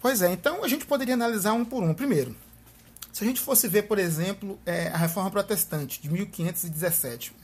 [0.00, 1.92] Pois é, então a gente poderia analisar um por um.
[1.92, 2.36] Primeiro,
[3.12, 7.34] se a gente fosse ver, por exemplo, é, a Reforma Protestante de 1517,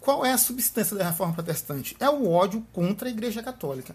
[0.00, 1.96] qual é a substância da Reforma Protestante?
[2.00, 3.94] É o ódio contra a Igreja Católica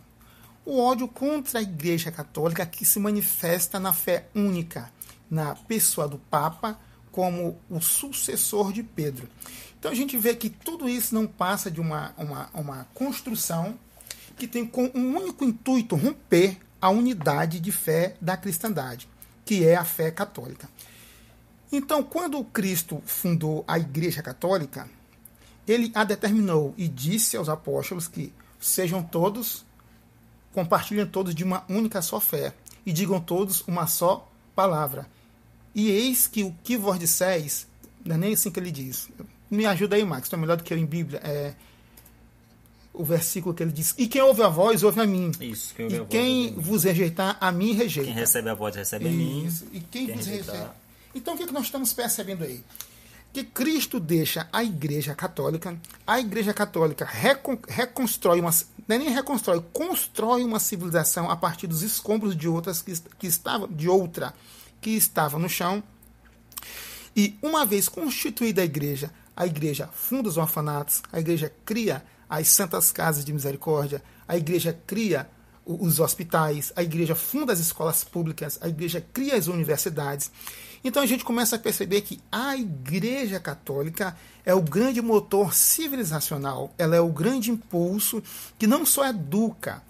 [0.66, 4.92] o ódio contra a Igreja Católica que se manifesta na fé única,
[5.30, 6.80] na pessoa do Papa
[7.12, 9.30] como o sucessor de Pedro.
[9.78, 13.78] Então a gente vê que tudo isso não passa de uma, uma, uma construção
[14.38, 19.08] que tem com um único intuito romper a unidade de fé da cristandade,
[19.46, 20.70] que é a fé católica.
[21.72, 24.88] Então, quando Cristo fundou a Igreja Católica,
[25.68, 29.66] ele a determinou e disse aos apóstolos que sejam todos
[30.54, 32.54] compartilhem todos de uma única só fé,
[32.86, 35.08] e digam todos uma só palavra.
[35.76, 37.68] E eis que o que vos disseis,
[38.06, 39.10] não é nem assim que ele diz.
[39.50, 41.20] Me ajuda aí, Max, tu é melhor do que eu em Bíblia.
[41.24, 41.54] É
[42.94, 45.32] o versículo que ele diz: E quem ouve a voz, ouve a mim.
[45.40, 48.12] Isso, quem ouve e a quem voz, vos rejeitar, a mim rejeita.
[48.12, 49.66] Quem recebe a voz, recebe Isso.
[49.66, 49.78] a mim.
[49.78, 50.76] E quem, quem vos rejeita.
[51.16, 52.64] Então o que, é que nós estamos percebendo aí?
[53.34, 58.52] Que Cristo deixa a Igreja Católica, a Igreja Católica recon, reconstrói uma,
[58.88, 63.26] não é nem reconstrói, constrói uma civilização a partir dos escombros de outras que, que
[63.26, 64.36] estavam de outra
[64.80, 65.82] que estava no chão.
[67.16, 72.50] E uma vez constituída a Igreja, a Igreja funda os orfanatos, a Igreja cria as
[72.50, 75.28] santas casas de misericórdia, a Igreja cria
[75.66, 80.32] os hospitais, a Igreja funda as escolas públicas, a Igreja cria as universidades.
[80.84, 86.74] Então a gente começa a perceber que a Igreja Católica é o grande motor civilizacional,
[86.78, 88.22] ela é o grande impulso
[88.60, 89.82] que não só educa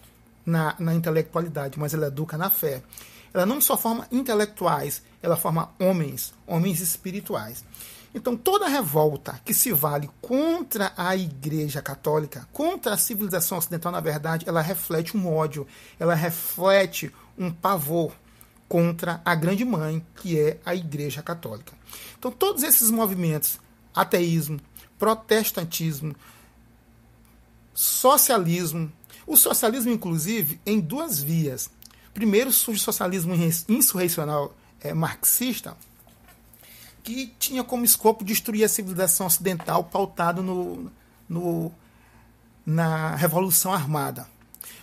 [0.46, 2.84] na, na intelectualidade, mas ela educa na fé.
[3.34, 7.64] Ela não só forma intelectuais, ela forma homens, homens espirituais.
[8.16, 14.00] Então, toda revolta que se vale contra a Igreja Católica, contra a civilização ocidental, na
[14.00, 15.66] verdade, ela reflete um ódio,
[16.00, 18.14] ela reflete um pavor
[18.70, 21.74] contra a grande mãe, que é a Igreja Católica.
[22.18, 23.60] Então, todos esses movimentos,
[23.96, 24.60] ateísmo,
[25.00, 26.16] protestantismo,
[27.74, 28.92] socialismo,
[29.26, 31.70] o socialismo, inclusive, em duas vias.
[32.14, 33.34] Primeiro surge o socialismo
[33.68, 35.76] insurrecional é, marxista,
[37.04, 40.90] que tinha como escopo destruir a civilização ocidental pautado no,
[41.28, 41.72] no,
[42.66, 44.26] na Revolução Armada.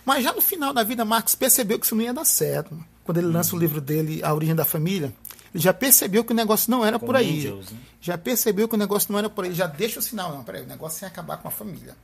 [0.05, 2.77] Mas já no final da vida, Marx percebeu que isso não ia dar certo.
[3.03, 5.13] Quando ele lança o livro dele, A Origem da Família,
[5.53, 7.39] ele já percebeu que o negócio não era Com por aí.
[7.39, 7.79] Angels, né?
[7.99, 9.53] Já percebeu que o negócio não era por aí.
[9.53, 11.95] Já deixa o sinal, não, peraí, o negócio é acabar com a família.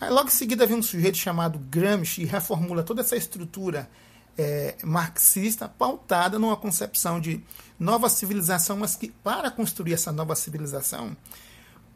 [0.00, 3.88] Aí logo em seguida vem um sujeito chamado Gramsci e reformula toda essa estrutura
[4.36, 7.42] é, marxista pautada numa concepção de
[7.78, 11.16] nova civilização, mas que para construir essa nova civilização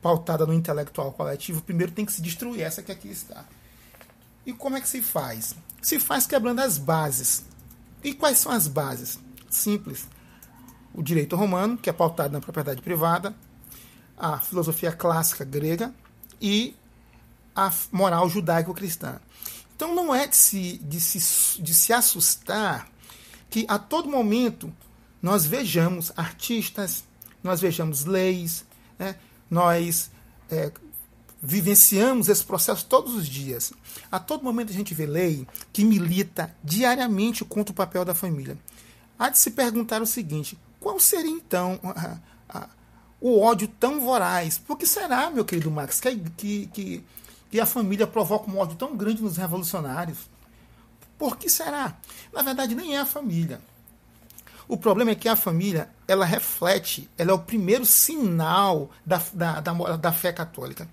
[0.01, 3.45] pautada no intelectual coletivo, primeiro tem que se destruir essa que aqui está.
[4.47, 5.55] E como é que se faz?
[5.81, 7.45] Se faz quebrando as bases.
[8.03, 9.19] E quais são as bases?
[9.49, 10.07] Simples.
[10.93, 13.35] O direito romano, que é pautado na propriedade privada,
[14.17, 15.93] a filosofia clássica grega
[16.41, 16.77] e
[17.55, 19.21] a moral judaico-cristã.
[19.75, 22.89] Então não é de se, de, se, de se assustar
[23.51, 24.73] que a todo momento
[25.23, 27.05] nós vejamos artistas,
[27.43, 28.65] nós vejamos leis,
[28.99, 29.17] né?
[29.51, 30.11] nós
[30.51, 30.71] é,
[31.43, 33.73] vivenciamos esse processo todos os dias.
[34.11, 38.59] A todo momento a gente vê lei que milita diariamente contra o papel da família.
[39.19, 42.69] Há de se perguntar o seguinte: qual seria então a, a,
[43.21, 44.59] o ódio tão voraz?
[44.59, 47.05] Por que será, meu querido Max, que, que, que
[47.55, 50.19] que a família provoca um ódio tão grande nos revolucionários?
[51.17, 51.97] Por que será?
[52.33, 53.61] Na verdade, nem é a família.
[54.67, 59.61] O problema é que a família, ela reflete, ela é o primeiro sinal da, da,
[59.61, 60.89] da, da fé católica.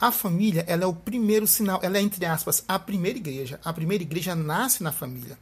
[0.00, 3.60] A família, ela é o primeiro sinal, ela é, entre aspas, a primeira igreja.
[3.62, 5.38] A primeira igreja nasce na família.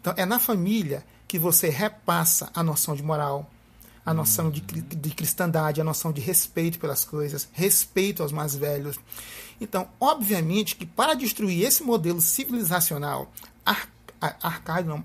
[0.00, 3.48] Então, é na família que você repassa a noção de moral,
[4.04, 8.98] a noção de, de cristandade, a noção de respeito pelas coisas, respeito aos mais velhos.
[9.60, 13.32] Então, obviamente que para destruir esse modelo civilizacional
[13.64, 13.88] ar,
[14.20, 15.04] arcaico,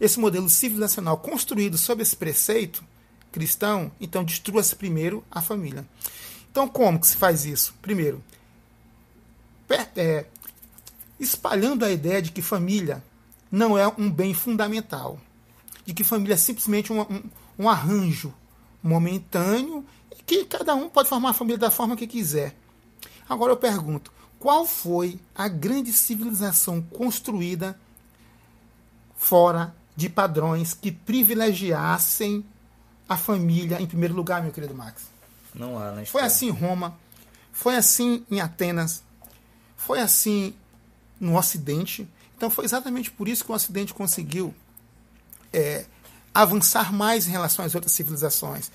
[0.00, 2.84] esse modelo civilizacional construído sob esse preceito
[3.30, 5.84] cristão, então destrua-se primeiro a família.
[6.50, 7.74] Então, como que se faz isso?
[7.82, 8.22] Primeiro,
[9.96, 10.26] é,
[11.18, 13.02] espalhando a ideia de que família
[13.50, 15.18] não é um bem fundamental,
[15.84, 17.22] de que família é simplesmente um, um,
[17.58, 18.32] um arranjo
[18.82, 19.84] momentâneo
[20.16, 22.54] e que cada um pode formar a família da forma que quiser.
[23.28, 27.78] Agora eu pergunto: qual foi a grande civilização construída
[29.16, 32.44] fora de padrões que privilegiassem
[33.08, 35.04] a família em primeiro lugar, meu querido Max?
[35.54, 36.04] Não há, né?
[36.04, 36.98] Foi assim em Roma,
[37.52, 39.02] foi assim em Atenas,
[39.76, 40.54] foi assim
[41.20, 42.08] no Ocidente.
[42.36, 44.54] Então foi exatamente por isso que o Ocidente conseguiu
[45.52, 45.86] é,
[46.34, 48.70] avançar mais em relação às outras civilizações.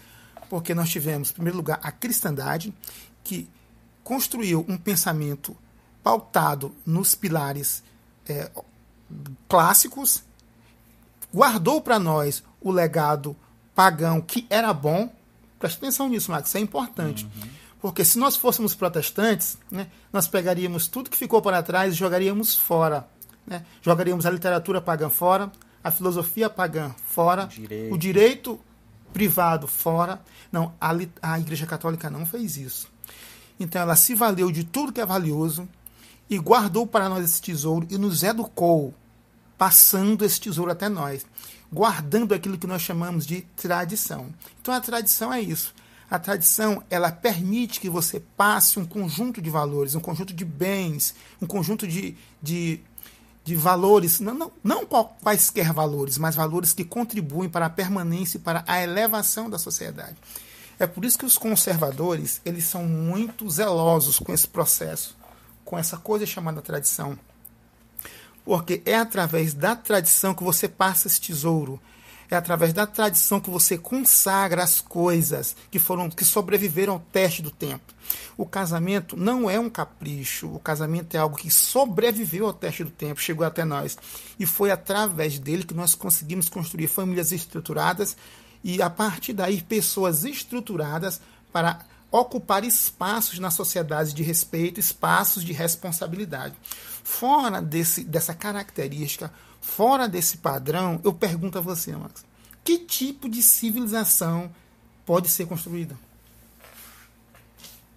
[0.49, 2.73] Porque nós tivemos, em primeiro lugar, a cristandade,
[3.23, 3.47] que
[4.10, 5.56] construiu um pensamento
[6.02, 7.84] pautado nos pilares
[8.28, 8.50] é,
[9.48, 10.24] clássicos,
[11.32, 13.38] guardou para nós o legado
[13.76, 15.13] pagão que era bom.
[15.60, 17.26] Preste atenção nisso, Max, isso é importante.
[17.26, 17.50] Uhum.
[17.80, 22.56] Porque se nós fôssemos protestantes, né, nós pegaríamos tudo que ficou para trás e jogaríamos
[22.56, 23.08] fora.
[23.45, 23.63] Né?
[23.80, 25.52] Jogaríamos a literatura pagã fora,
[25.84, 27.93] a filosofia pagã fora, direito.
[27.93, 28.60] o direito
[29.13, 30.19] privado fora.
[30.52, 32.91] Não, a, a Igreja Católica não fez isso.
[33.60, 35.67] Então ela se valeu de tudo que é valioso
[36.30, 38.93] e guardou para nós esse tesouro e nos educou,
[39.58, 41.26] passando esse tesouro até nós,
[41.72, 44.28] guardando aquilo que nós chamamos de tradição.
[44.62, 45.74] Então a tradição é isso.
[46.10, 51.13] A tradição ela permite que você passe um conjunto de valores, um conjunto de bens,
[51.41, 52.80] um conjunto de, de,
[53.43, 58.41] de valores, não, não, não quaisquer valores, mas valores que contribuem para a permanência e
[58.41, 60.15] para a elevação da sociedade.
[60.79, 65.15] É por isso que os conservadores eles são muito zelosos com esse processo,
[65.65, 67.19] com essa coisa chamada tradição.
[68.45, 71.80] Porque é através da tradição que você passa esse tesouro.
[72.32, 77.41] É através da tradição que você consagra as coisas que foram que sobreviveram ao teste
[77.41, 77.93] do tempo.
[78.38, 82.91] O casamento não é um capricho, o casamento é algo que sobreviveu ao teste do
[82.91, 83.97] tempo, chegou até nós.
[84.39, 88.15] E foi através dele que nós conseguimos construir famílias estruturadas
[88.64, 95.53] e a partir daí pessoas estruturadas para ocupar espaços na sociedade de respeito, espaços de
[95.53, 96.55] responsabilidade.
[97.03, 99.32] Fora desse, dessa característica,
[99.62, 102.26] fora desse padrão, eu pergunto a você, Max,
[102.64, 104.51] que tipo de civilização
[105.05, 105.95] pode ser construída?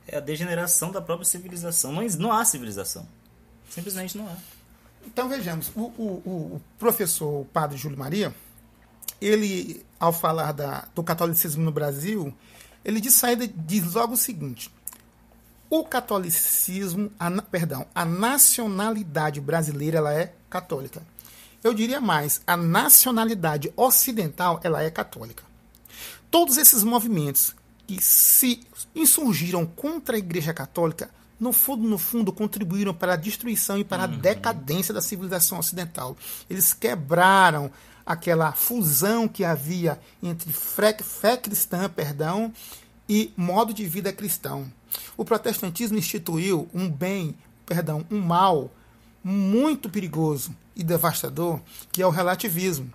[0.06, 1.92] É a degeneração da própria civilização.
[1.92, 3.06] Não, não há civilização.
[3.70, 4.36] Simplesmente não há.
[5.06, 6.22] Então vejamos, o, o,
[6.56, 8.34] o professor o padre Júlio Maria,
[9.22, 12.34] ele, ao falar da, do catolicismo no Brasil,
[12.84, 14.70] ele de saída diz logo o seguinte:
[15.70, 21.02] o catolicismo, a, perdão, a nacionalidade brasileira ela é católica.
[21.62, 25.44] Eu diria mais, a nacionalidade ocidental ela é católica.
[26.28, 27.54] Todos esses movimentos
[27.86, 28.60] que se
[28.94, 31.08] insurgiram contra a Igreja Católica,
[31.38, 34.18] no fundo, no fundo, contribuíram para a destruição e para a uhum.
[34.18, 36.16] decadência da civilização ocidental.
[36.50, 37.70] Eles quebraram
[38.04, 42.52] aquela fusão que havia entre fé, fé cristã, perdão,
[43.08, 44.70] e modo de vida cristão.
[45.16, 47.36] O protestantismo instituiu um bem,
[47.66, 48.70] perdão, um mal
[49.22, 52.92] muito perigoso e devastador, que é o relativismo.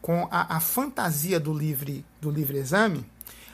[0.00, 3.04] Com a, a fantasia do livre, do livre exame,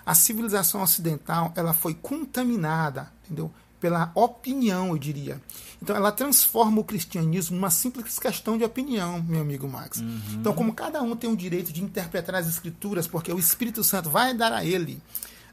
[0.04, 3.52] a civilização ocidental ela foi contaminada, entendeu?
[3.80, 5.40] Pela opinião, eu diria.
[5.82, 9.98] Então, ela transforma o cristianismo numa simples questão de opinião, meu amigo Max.
[9.98, 10.20] Uhum.
[10.34, 14.10] Então, como cada um tem o direito de interpretar as escrituras, porque o Espírito Santo
[14.10, 15.02] vai dar a ele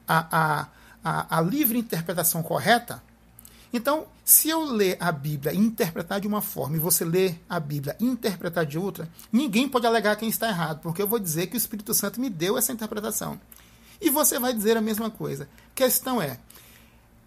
[0.06, 0.68] a, a,
[1.04, 3.02] a, a livre interpretação correta,
[3.72, 7.60] então, se eu ler a Bíblia e interpretar de uma forma e você ler a
[7.60, 11.48] Bíblia e interpretar de outra, ninguém pode alegar quem está errado, porque eu vou dizer
[11.48, 13.40] que o Espírito Santo me deu essa interpretação.
[14.00, 15.50] E você vai dizer a mesma coisa.
[15.76, 16.40] Questão é,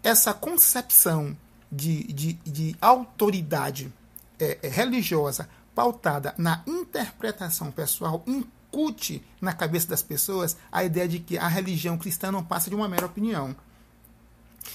[0.02, 1.36] essa concepção
[1.70, 3.92] de, de, de autoridade
[4.38, 11.20] é, é, religiosa pautada na interpretação pessoal incute na cabeça das pessoas a ideia de
[11.20, 13.54] que a religião cristã não passa de uma mera opinião.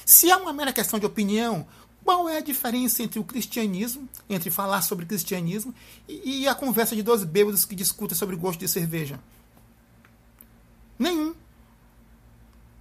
[0.05, 1.65] Se é uma mera questão de opinião,
[2.03, 5.73] qual é a diferença entre o cristianismo, entre falar sobre cristianismo,
[6.07, 9.19] e, e a conversa de dois bêbados que discutem sobre gosto de cerveja?
[10.97, 11.33] Nenhum.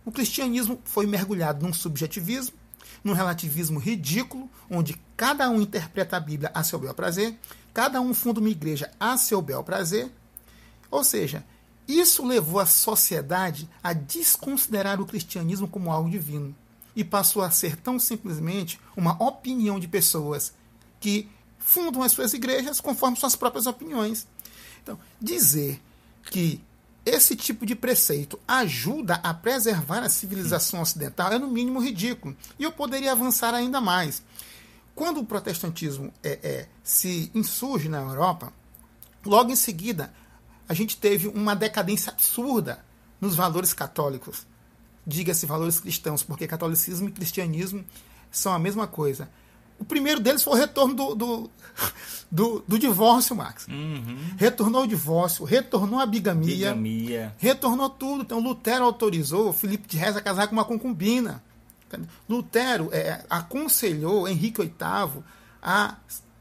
[0.05, 2.55] O cristianismo foi mergulhado num subjetivismo,
[3.03, 7.39] num relativismo ridículo, onde cada um interpreta a Bíblia a seu bel prazer,
[7.73, 10.11] cada um funda uma igreja a seu bel prazer.
[10.91, 11.45] Ou seja,
[11.89, 16.55] isso levou a sociedade a desconsiderar o cristianismo como algo divino
[16.97, 20.53] e passou a ser tão simplesmente uma opinião de pessoas
[21.01, 21.29] que
[21.59, 24.27] fundam as suas igrejas conforme suas próprias opiniões.
[24.83, 25.81] Então, dizer
[26.31, 26.61] que
[27.05, 32.37] esse tipo de preceito ajuda a preservar a civilização ocidental é, no mínimo, ridículo.
[32.59, 34.23] E eu poderia avançar ainda mais.
[34.95, 38.53] Quando o protestantismo é, é, se insurge na Europa,
[39.25, 40.13] logo em seguida,
[40.69, 42.85] a gente teve uma decadência absurda
[43.21, 44.47] nos valores católicos
[45.07, 47.85] diga-se valores cristãos, porque catolicismo e cristianismo
[48.31, 49.29] são a mesma coisa.
[49.79, 51.51] O primeiro deles foi o retorno do, do,
[52.31, 53.67] do, do divórcio, Max.
[53.69, 54.19] Uhum.
[54.37, 57.35] Retornou o divórcio, retornou a bigamia, bigamia.
[57.39, 58.23] retornou tudo.
[58.23, 61.43] Então Lutero autorizou Filipe de Reza a casar com uma concubina.
[62.29, 65.23] Lutero é, aconselhou Henrique VIII
[65.63, 65.95] a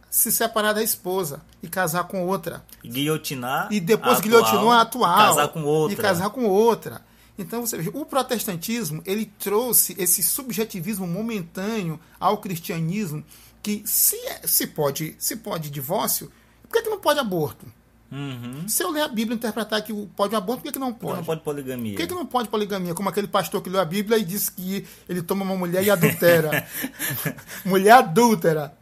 [0.09, 2.63] se separar da esposa e casar com outra.
[2.83, 3.67] Guilhotinar.
[3.71, 5.17] E depois guilhotinou a atual.
[5.35, 5.93] Casar com outra.
[5.93, 7.01] E casar com outra.
[7.37, 13.23] Então você veja, o protestantismo ele trouxe esse subjetivismo momentâneo ao cristianismo
[13.61, 16.31] que se, é, se pode se pode divórcio,
[16.63, 17.65] por que, que não pode aborto?
[18.11, 18.67] Uhum.
[18.67, 20.99] Se eu ler a Bíblia e interpretar que pode aborto, por que, que não pode?
[20.99, 21.93] Por que não pode poligamia?
[21.93, 22.93] Por que, que não pode poligamia?
[22.93, 25.89] Como aquele pastor que leu a Bíblia e disse que ele toma uma mulher e
[25.89, 26.67] adultera.
[27.65, 28.77] mulher adúltera.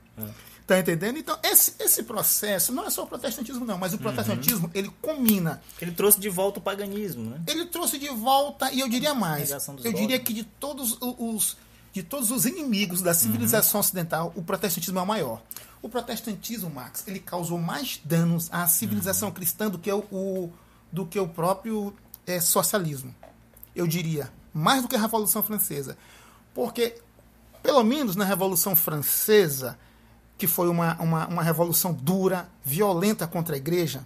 [0.68, 1.18] Tá entendendo?
[1.18, 4.04] Então, esse, esse processo não é só o protestantismo, não, mas o uhum.
[4.04, 4.72] protestantismo uhum.
[4.74, 5.62] ele combina.
[5.82, 7.42] Ele trouxe de volta o paganismo, né?
[7.48, 9.52] Ele trouxe de volta, e eu diria mais.
[9.84, 11.58] Eu diria que de todos os,
[11.92, 13.86] de todos os inimigos da civilização uhum.
[13.86, 15.42] ocidental, o protestantismo é o maior.
[15.82, 19.34] O protestantismo, Max, ele causou mais danos à civilização uhum.
[19.34, 20.54] cristã do que o, o,
[20.92, 21.94] do que o próprio
[22.26, 23.14] é, socialismo.
[23.76, 25.98] Eu diria, mais do que a Revolução Francesa.
[26.54, 26.96] Porque,
[27.64, 29.78] pelo menos na Revolução Francesa,
[30.42, 34.04] que foi uma, uma, uma revolução dura, violenta contra a igreja,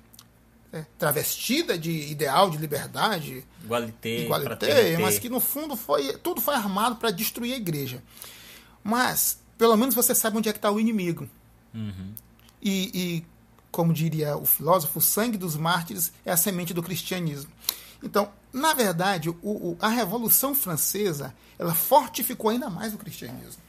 [0.74, 6.54] é, travestida de ideal de liberdade, igualité, igualité mas que no fundo foi tudo foi
[6.54, 8.04] armado para destruir a igreja.
[8.84, 11.26] Mas pelo menos você sabe onde é que está o inimigo.
[11.74, 12.14] Uhum.
[12.62, 13.26] E, e,
[13.72, 17.50] como diria o filósofo, o sangue dos mártires é a semente do cristianismo.
[18.04, 23.64] Então, na verdade, o, o, a Revolução Francesa ela fortificou ainda mais o cristianismo.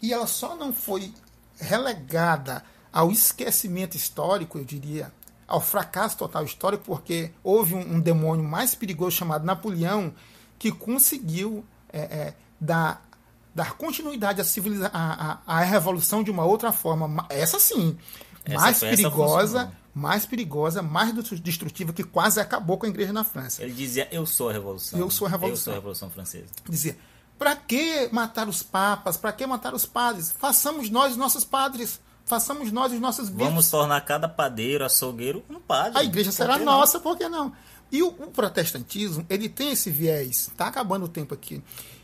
[0.00, 1.12] E ela só não foi
[1.58, 5.12] relegada ao esquecimento histórico, eu diria,
[5.46, 10.12] ao fracasso total histórico, porque houve um, um demônio mais perigoso chamado Napoleão
[10.58, 13.08] que conseguiu é, é, dar,
[13.54, 17.96] dar continuidade à, civiliza à, à, à, revolução de uma outra forma, essa sim,
[18.44, 23.62] essa mais perigosa, mais perigosa, mais destrutiva, que quase acabou com a igreja na França.
[23.62, 24.98] Ele dizia: Eu sou a revolução.
[24.98, 25.58] Eu sou a revolução.
[25.58, 26.46] Eu sou a revolução francesa.
[26.68, 26.96] Dizia:
[27.38, 29.16] para que matar os papas?
[29.16, 30.32] Para que matar os padres?
[30.32, 32.00] Façamos nós nossos padres.
[32.24, 33.46] façamos nós os nossos bispos.
[33.46, 35.98] Vamos tornar cada padeiro, açougueiro, um padre.
[35.98, 36.64] A igreja será não?
[36.66, 37.54] nossa, por que não?
[37.90, 40.50] E o, o protestantismo, ele tem esse viés.
[40.56, 41.62] Tá acabando o tempo aqui.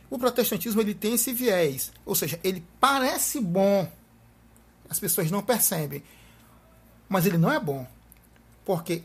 [0.09, 1.93] O protestantismo, ele tem esse viés.
[2.07, 3.91] Ou seja, ele parece bom.
[4.89, 6.03] As pessoas não percebem.
[7.09, 7.87] Mas ele não é bom.
[8.65, 9.03] Porque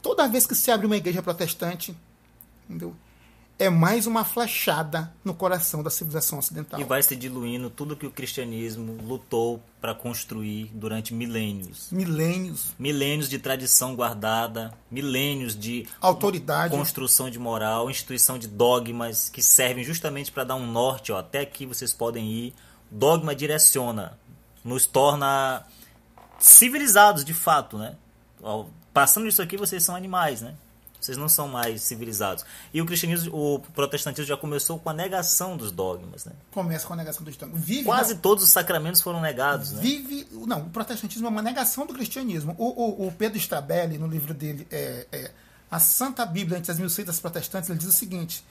[0.00, 1.94] toda vez que se abre uma igreja protestante,
[2.64, 2.96] entendeu?
[3.58, 6.80] É mais uma flechada no coração da civilização ocidental.
[6.80, 11.88] E vai se diluindo tudo que o cristianismo lutou para construir durante milênios.
[11.90, 16.74] Milênios, Milênios de tradição guardada, milênios de autoridade.
[16.74, 21.40] construção de moral, instituição de dogmas que servem justamente para dar um norte, ó, até
[21.40, 22.54] aqui vocês podem ir.
[22.90, 24.18] Dogma direciona,
[24.64, 25.64] nos torna
[26.38, 27.96] civilizados de fato, né?
[28.92, 30.54] Passando isso aqui, vocês são animais, né?
[31.04, 32.44] Vocês não são mais civilizados.
[32.72, 36.32] E o cristianismo, o protestantismo já começou com a negação dos dogmas, né?
[36.52, 37.50] Começa com a negação do Estado.
[37.54, 39.82] Vive Quase da- todos os sacramentos foram negados, né?
[39.82, 40.28] Vive.
[40.46, 42.54] Não, o protestantismo é uma negação do cristianismo.
[42.56, 45.30] O, o- o Pedro Strabelli, no livro dele, é, é,
[45.70, 48.44] A Santa Bíblia entre as Mil Seitas Protestantes, ele diz o seguinte: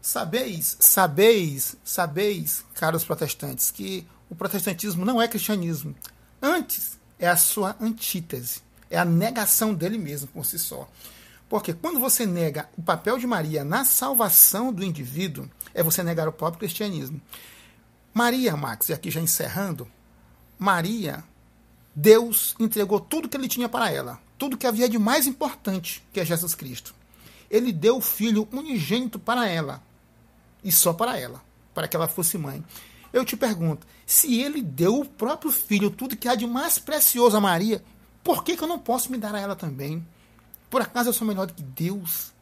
[0.00, 5.94] Sabeis, sabeis, sabeis, caros protestantes, que o protestantismo não é cristianismo.
[6.40, 8.60] Antes, é a sua antítese.
[8.88, 10.88] É a negação dele mesmo por si só.
[11.48, 16.26] Porque quando você nega o papel de Maria na salvação do indivíduo, é você negar
[16.26, 17.20] o próprio cristianismo.
[18.12, 19.86] Maria, Max, e aqui já encerrando,
[20.58, 21.22] Maria,
[21.94, 26.20] Deus entregou tudo que ele tinha para ela, tudo que havia de mais importante, que
[26.20, 26.94] é Jesus Cristo.
[27.50, 29.82] Ele deu o filho unigênito para ela,
[30.64, 31.42] e só para ela,
[31.74, 32.64] para que ela fosse mãe.
[33.12, 37.36] Eu te pergunto, se ele deu o próprio filho, tudo que há de mais precioso
[37.36, 37.84] a Maria,
[38.24, 40.06] por que, que eu não posso me dar a ela também?
[40.70, 42.32] Por acaso eu sou melhor do que Deus?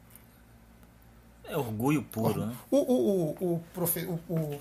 [1.44, 2.54] É orgulho puro, né?
[2.70, 4.60] O, o, o, o, profe- o- o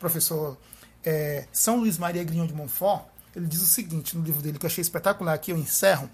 [0.00, 0.58] professor
[1.04, 3.04] é, São Luís Maria Grignon de Montfort,
[3.36, 6.10] ele diz o seguinte no livro dele, que eu achei espetacular, aqui eu encerro,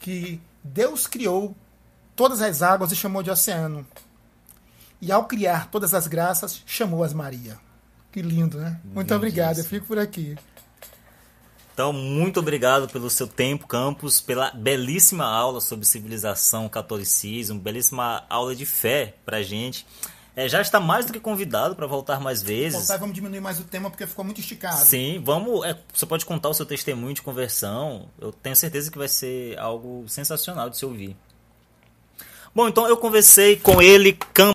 [0.00, 1.56] que Deus criou
[2.16, 3.86] todas as águas e chamou de oceano.
[5.00, 7.58] E ao criar todas as graças, chamou-as Maria.
[8.12, 8.80] Que lindo, né?
[8.84, 10.36] Muito obrigado, eu fico por aqui.
[11.72, 18.54] Então, muito obrigado pelo seu tempo, Campos, pela belíssima aula sobre civilização, catolicismo, belíssima aula
[18.54, 19.86] de fé pra gente.
[20.34, 22.78] É, já está mais do que convidado para voltar mais vezes.
[22.78, 24.84] Voltar, vamos diminuir mais o tema porque ficou muito esticado.
[24.84, 25.64] Sim, vamos.
[25.64, 28.08] é, você pode contar o seu testemunho de conversão.
[28.18, 31.16] Eu tenho certeza que vai ser algo sensacional de se ouvir.
[32.54, 34.50] Bom, então eu conversei com ele, Campos.